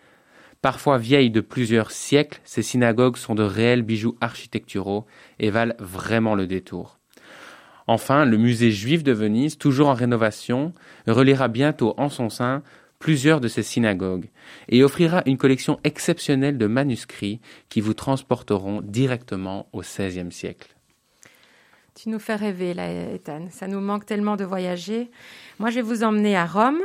[0.62, 5.06] Parfois vieilles de plusieurs siècles, ces synagogues sont de réels bijoux architecturaux
[5.40, 7.00] et valent vraiment le détour.
[7.88, 10.74] Enfin, le musée juif de Venise, toujours en rénovation,
[11.06, 12.64] reliera bientôt en son sein
[12.98, 14.30] plusieurs de ces synagogues
[14.70, 20.75] et offrira une collection exceptionnelle de manuscrits qui vous transporteront directement au XVIe siècle.
[21.96, 23.48] Tu nous fais rêver, là, Ethan.
[23.52, 25.10] Ça nous manque tellement de voyager.
[25.60, 26.82] Moi, je vais vous emmener à Rome,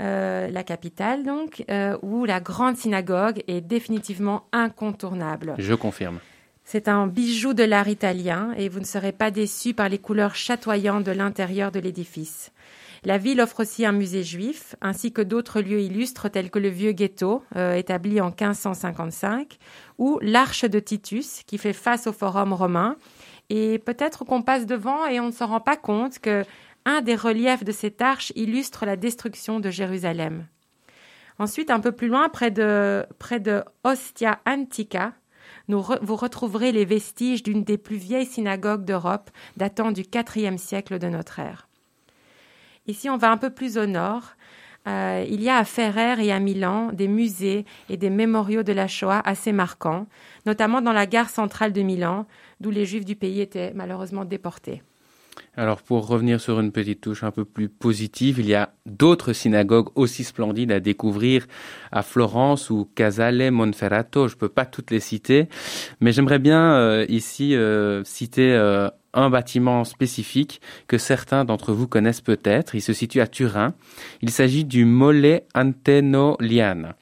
[0.00, 5.54] euh, la capitale, donc, euh, où la grande synagogue est définitivement incontournable.
[5.58, 6.18] Je confirme.
[6.64, 10.34] C'est un bijou de l'art italien et vous ne serez pas déçus par les couleurs
[10.34, 12.50] chatoyantes de l'intérieur de l'édifice.
[13.04, 16.68] La ville offre aussi un musée juif, ainsi que d'autres lieux illustres tels que le
[16.68, 19.58] vieux ghetto, euh, établi en 1555,
[19.98, 22.96] ou l'Arche de Titus, qui fait face au Forum romain,
[23.54, 26.42] Et peut-être qu'on passe devant et on ne s'en rend pas compte que
[26.86, 30.46] un des reliefs de cette arche illustre la destruction de Jérusalem.
[31.38, 35.12] Ensuite, un peu plus loin, près de, près de Ostia Antica,
[35.68, 40.02] vous retrouverez les vestiges d'une des plus vieilles synagogues d'Europe, datant du
[40.34, 41.68] IVe siècle de notre ère.
[42.86, 44.32] Ici, on va un peu plus au nord.
[44.88, 48.72] Euh, il y a à Ferrer et à Milan des musées et des mémoriaux de
[48.72, 50.06] la Shoah assez marquants,
[50.46, 52.26] notamment dans la gare centrale de Milan,
[52.62, 54.82] d'où les Juifs du pays étaient malheureusement déportés.
[55.56, 59.32] Alors pour revenir sur une petite touche un peu plus positive, il y a d'autres
[59.32, 61.46] synagogues aussi splendides à découvrir
[61.90, 64.28] à Florence ou Casale Monferrato.
[64.28, 65.48] Je ne peux pas toutes les citer,
[66.00, 71.86] mais j'aimerais bien euh, ici euh, citer euh, un bâtiment spécifique que certains d'entre vous
[71.86, 72.74] connaissent peut-être.
[72.74, 73.74] Il se situe à Turin.
[74.22, 76.96] Il s'agit du Mole Antenoliana.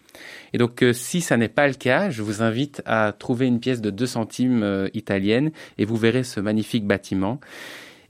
[0.53, 3.81] Et donc, si ça n'est pas le cas, je vous invite à trouver une pièce
[3.81, 7.41] de 2 centimes italienne et vous verrez ce magnifique bâtiment.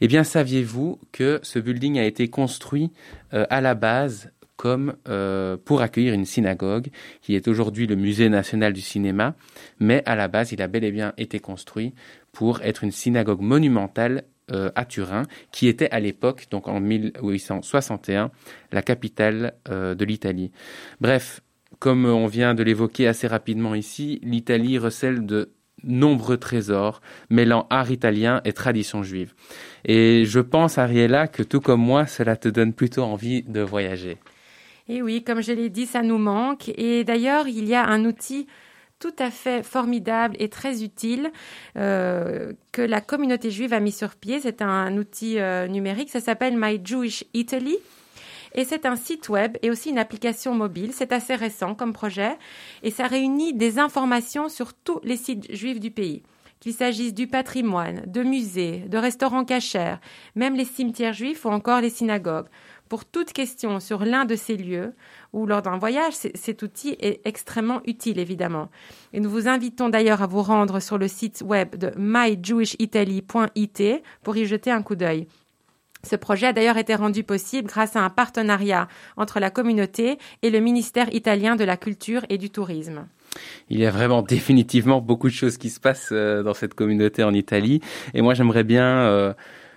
[0.01, 2.91] Eh bien, saviez-vous que ce building a été construit
[3.35, 6.89] euh, à la base comme euh, pour accueillir une synagogue,
[7.23, 9.35] qui est aujourd'hui le musée national du cinéma,
[9.79, 11.95] mais à la base, il a bel et bien été construit
[12.33, 18.31] pour être une synagogue monumentale euh, à Turin, qui était à l'époque, donc en 1861,
[18.73, 20.51] la capitale de l'Italie.
[21.01, 21.41] Bref,
[21.81, 25.51] comme on vient de l'évoquer assez rapidement ici, l'Italie recèle de
[25.83, 27.01] nombreux trésors
[27.31, 29.33] mêlant art italien et tradition juive.
[29.87, 34.19] Et je pense, Ariella, que tout comme moi, cela te donne plutôt envie de voyager.
[34.89, 36.69] Et oui, comme je l'ai dit, ça nous manque.
[36.77, 38.47] Et d'ailleurs, il y a un outil
[38.99, 41.31] tout à fait formidable et très utile
[41.77, 44.41] euh, que la communauté juive a mis sur pied.
[44.41, 47.79] C'est un outil euh, numérique, ça s'appelle My Jewish Italy.
[48.55, 50.93] Et c'est un site web et aussi une application mobile.
[50.93, 52.37] C'est assez récent comme projet.
[52.83, 56.23] Et ça réunit des informations sur tous les sites juifs du pays.
[56.59, 59.97] Qu'il s'agisse du patrimoine, de musées, de restaurants cachers,
[60.35, 62.49] même les cimetières juifs ou encore les synagogues.
[62.91, 64.93] Pour toute question sur l'un de ces lieux
[65.33, 68.69] ou lors d'un voyage, cet outil est extrêmement utile évidemment.
[69.13, 73.83] Et nous vous invitons d'ailleurs à vous rendre sur le site web de myjewishitaly.it
[74.25, 75.29] pour y jeter un coup d'œil.
[76.03, 80.51] Ce projet a d'ailleurs été rendu possible grâce à un partenariat entre la communauté et
[80.51, 83.07] le ministère italien de la Culture et du Tourisme.
[83.69, 87.23] Il y a vraiment définitivement beaucoup de choses qui se passent euh, dans cette communauté
[87.23, 87.81] en Italie.
[88.15, 89.35] Et moi, j'aimerais bien euh,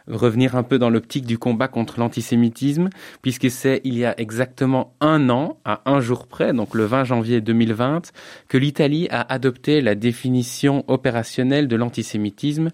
[0.08, 2.90] revenir un peu dans l'optique du combat contre l'antisémitisme,
[3.22, 7.04] puisque c'est il y a exactement un an, à un jour près, donc le 20
[7.04, 8.12] janvier 2020,
[8.48, 12.70] que l'Italie a adopté la définition opérationnelle de l'antisémitisme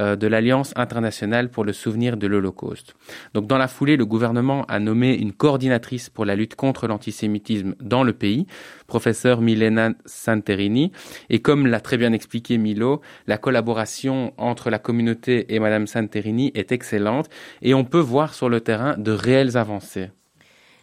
[0.00, 2.94] euh, de l'Alliance internationale pour le souvenir de l'Holocauste.
[3.34, 7.74] Donc dans la foulée, le gouvernement a nommé une coordinatrice pour la lutte contre l'antisémitisme
[7.80, 8.46] dans le pays,
[8.92, 10.92] professeur Milena Santerini,
[11.30, 16.52] et comme l'a très bien expliqué Milo, la collaboration entre la communauté et Madame Santerini
[16.54, 17.30] est excellente
[17.62, 20.10] et on peut voir sur le terrain de réelles avancées.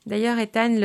[0.05, 0.75] D'ailleurs, Ethan,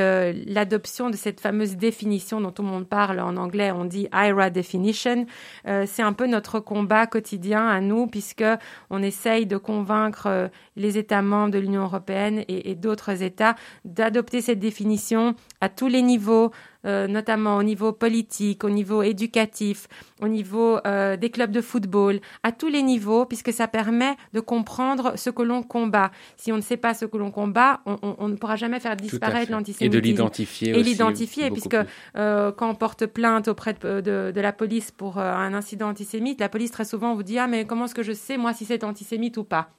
[0.46, 4.50] l'adoption de cette fameuse définition dont tout le monde parle en anglais, on dit IRA
[4.50, 5.24] definition,
[5.66, 8.44] euh, c'est un peu notre combat quotidien à nous, puisque
[8.90, 13.54] on essaye de convaincre euh, les États membres de l'Union européenne et d'autres États
[13.86, 16.50] d'adopter cette définition à tous les niveaux,
[16.86, 19.88] euh, notamment au niveau politique, au niveau éducatif,
[20.20, 24.40] au niveau euh, des clubs de football, à tous les niveaux, puisque ça permet de
[24.40, 26.10] comprendre ce que l'on combat.
[26.36, 29.50] Si on ne sait pas ce que l'on combat, on, ne pourra jamais faire disparaître
[29.50, 29.84] l'antisémitisme.
[29.84, 31.76] Et de l'identifier Et l'identifier, puisque
[32.16, 36.48] euh, quand on porte plainte auprès de, de, la police pour un incident antisémite, la
[36.48, 38.84] police très souvent vous dit ah mais comment est-ce que je sais moi si c'est
[38.84, 39.70] antisémite ou pas?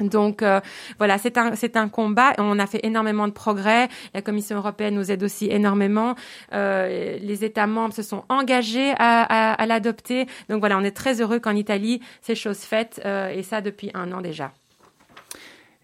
[0.00, 0.60] Donc euh,
[0.98, 2.32] voilà, c'est un c'est un combat.
[2.38, 3.88] On a fait énormément de progrès.
[4.12, 6.16] La Commission européenne nous aide aussi énormément.
[6.52, 10.26] Euh, les États membres se sont engagés à, l'adopter.
[10.48, 13.90] Donc voilà, on est très heureux qu'en Italie ces choses faites euh, et ça depuis
[13.94, 14.52] un an déjà.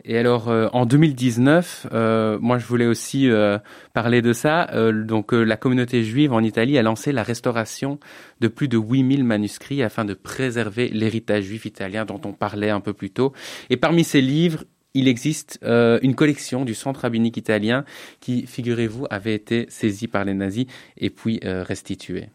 [0.05, 3.59] Et alors, euh, en 2019, euh, moi je voulais aussi euh,
[3.93, 4.69] parler de ça.
[4.93, 7.99] donc, la communauté juive en Italie a lancé la restauration
[8.41, 12.81] de plus de 8000 manuscrits afin de préserver l'héritage juif italien dont on parlait un
[12.81, 13.33] peu plus tôt.
[13.69, 17.85] Et parmi ces livres, il existe une collection du centre rabbinique italien
[18.21, 22.29] qui, figurez-vous, avait été saisie par les nazis et puis restituée.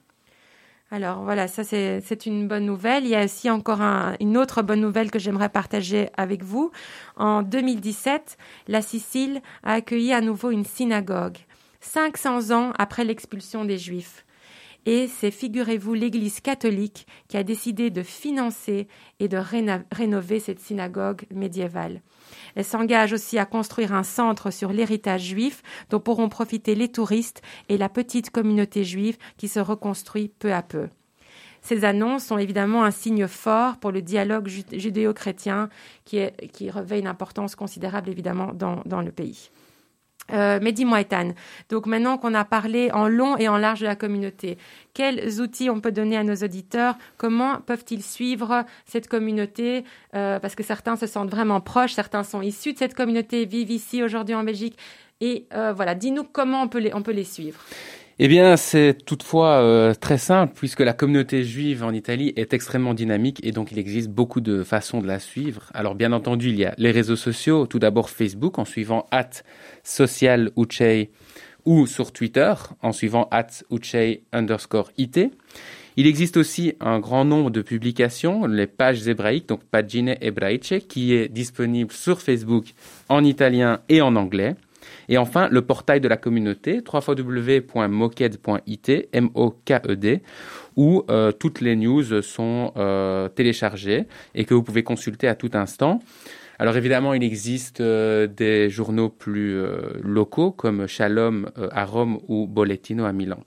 [0.91, 3.05] Alors voilà, ça c'est une bonne nouvelle.
[3.05, 3.81] Il y a aussi encore
[4.19, 6.71] une autre bonne nouvelle que j'aimerais partager avec vous.
[7.17, 11.37] En 2017, la Sicile a accueilli à nouveau une synagogue,
[11.81, 14.24] 500 ans après l'expulsion des Juifs.
[14.85, 18.87] Et c'est, figurez-vous, l'Église catholique qui a décidé de financer
[19.19, 19.41] et de
[19.91, 22.01] rénover cette synagogue médiévale.
[22.55, 27.41] Elle s'engage aussi à construire un centre sur l'héritage juif dont pourront profiter les touristes
[27.69, 30.87] et la petite communauté juive qui se reconstruit peu à peu.
[31.61, 35.69] Ces annonces sont évidemment un signe fort pour le dialogue judéo-chrétien
[36.05, 39.49] qui, revêt une importance considérable évidemment dans le pays.
[40.33, 41.33] Euh, mais dis-moi, Ethan,
[41.69, 44.57] donc maintenant qu'on a parlé en long et en large de la communauté,
[44.93, 46.95] quels outils on peut donner à nos auditeurs?
[47.17, 49.83] Comment peuvent-ils suivre cette communauté?
[50.15, 53.71] Euh, Parce que certains se sentent vraiment proches, certains sont issus de cette communauté, vivent
[53.71, 54.77] ici aujourd'hui en Belgique.
[55.21, 57.59] Et euh, voilà, dis-nous comment on peut les, on peut les suivre.
[58.17, 62.93] Eh bien, c'est toutefois euh, très simple puisque la communauté juive en Italie est extrêmement
[62.93, 65.69] dynamique et donc il existe beaucoup de façons de la suivre.
[65.73, 69.31] Alors bien entendu, il y a les réseaux sociaux, tout d'abord Facebook en suivant at
[69.83, 73.47] social ou sur Twitter en suivant at
[74.31, 75.19] underscore it.
[75.97, 81.13] Il existe aussi un grand nombre de publications, les pages hébraïques, donc Pagine Ebraice, qui
[81.13, 82.67] est disponible sur Facebook
[83.09, 84.55] en italien et en anglais.
[85.09, 87.69] Et enfin, le portail de la communauté, www.moked.it,
[89.13, 90.21] M-O-K-E-D,
[90.75, 95.51] où euh, toutes les news sont euh, téléchargées et que vous pouvez consulter à tout
[95.53, 95.99] instant.
[96.57, 99.57] Alors évidemment, il existe euh, des journaux plus
[100.01, 103.39] locaux comme Shalom à Rome ou Bollettino à Milan.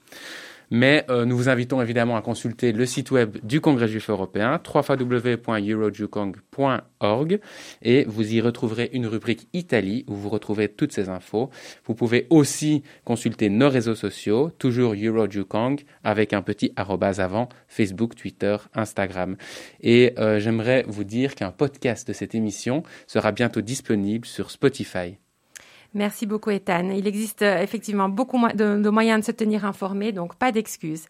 [0.70, 4.60] Mais euh, nous vous invitons évidemment à consulter le site web du Congrès juif européen,
[4.64, 7.40] www.eurojukong.org,
[7.82, 11.50] et vous y retrouverez une rubrique Italie où vous retrouvez toutes ces infos.
[11.86, 18.14] Vous pouvez aussi consulter nos réseaux sociaux, toujours Eurojukong, avec un petit arrobas avant, Facebook,
[18.14, 19.36] Twitter, Instagram.
[19.80, 25.18] Et euh, j'aimerais vous dire qu'un podcast de cette émission sera bientôt disponible sur Spotify.
[25.94, 26.90] Merci beaucoup, Ethan.
[26.90, 31.06] Il existe euh, effectivement beaucoup de, moyens de se tenir informé, donc pas d'excuses.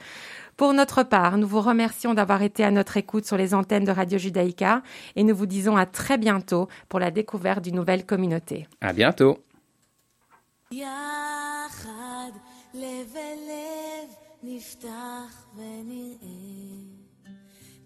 [0.56, 3.92] Pour notre part, nous vous remercions d'avoir été à notre écoute sur les antennes de
[3.92, 4.82] Radio Judaïka
[5.14, 8.66] et nous vous disons à très bientôt pour la découverte d'une nouvelle communauté.
[8.80, 9.38] À bientôt.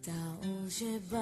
[0.02, 1.18] את האור שבשמיים,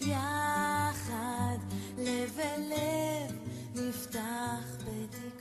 [0.00, 1.58] יחד
[1.98, 3.36] לב אל לב
[3.74, 5.31] נפתח בתקווה.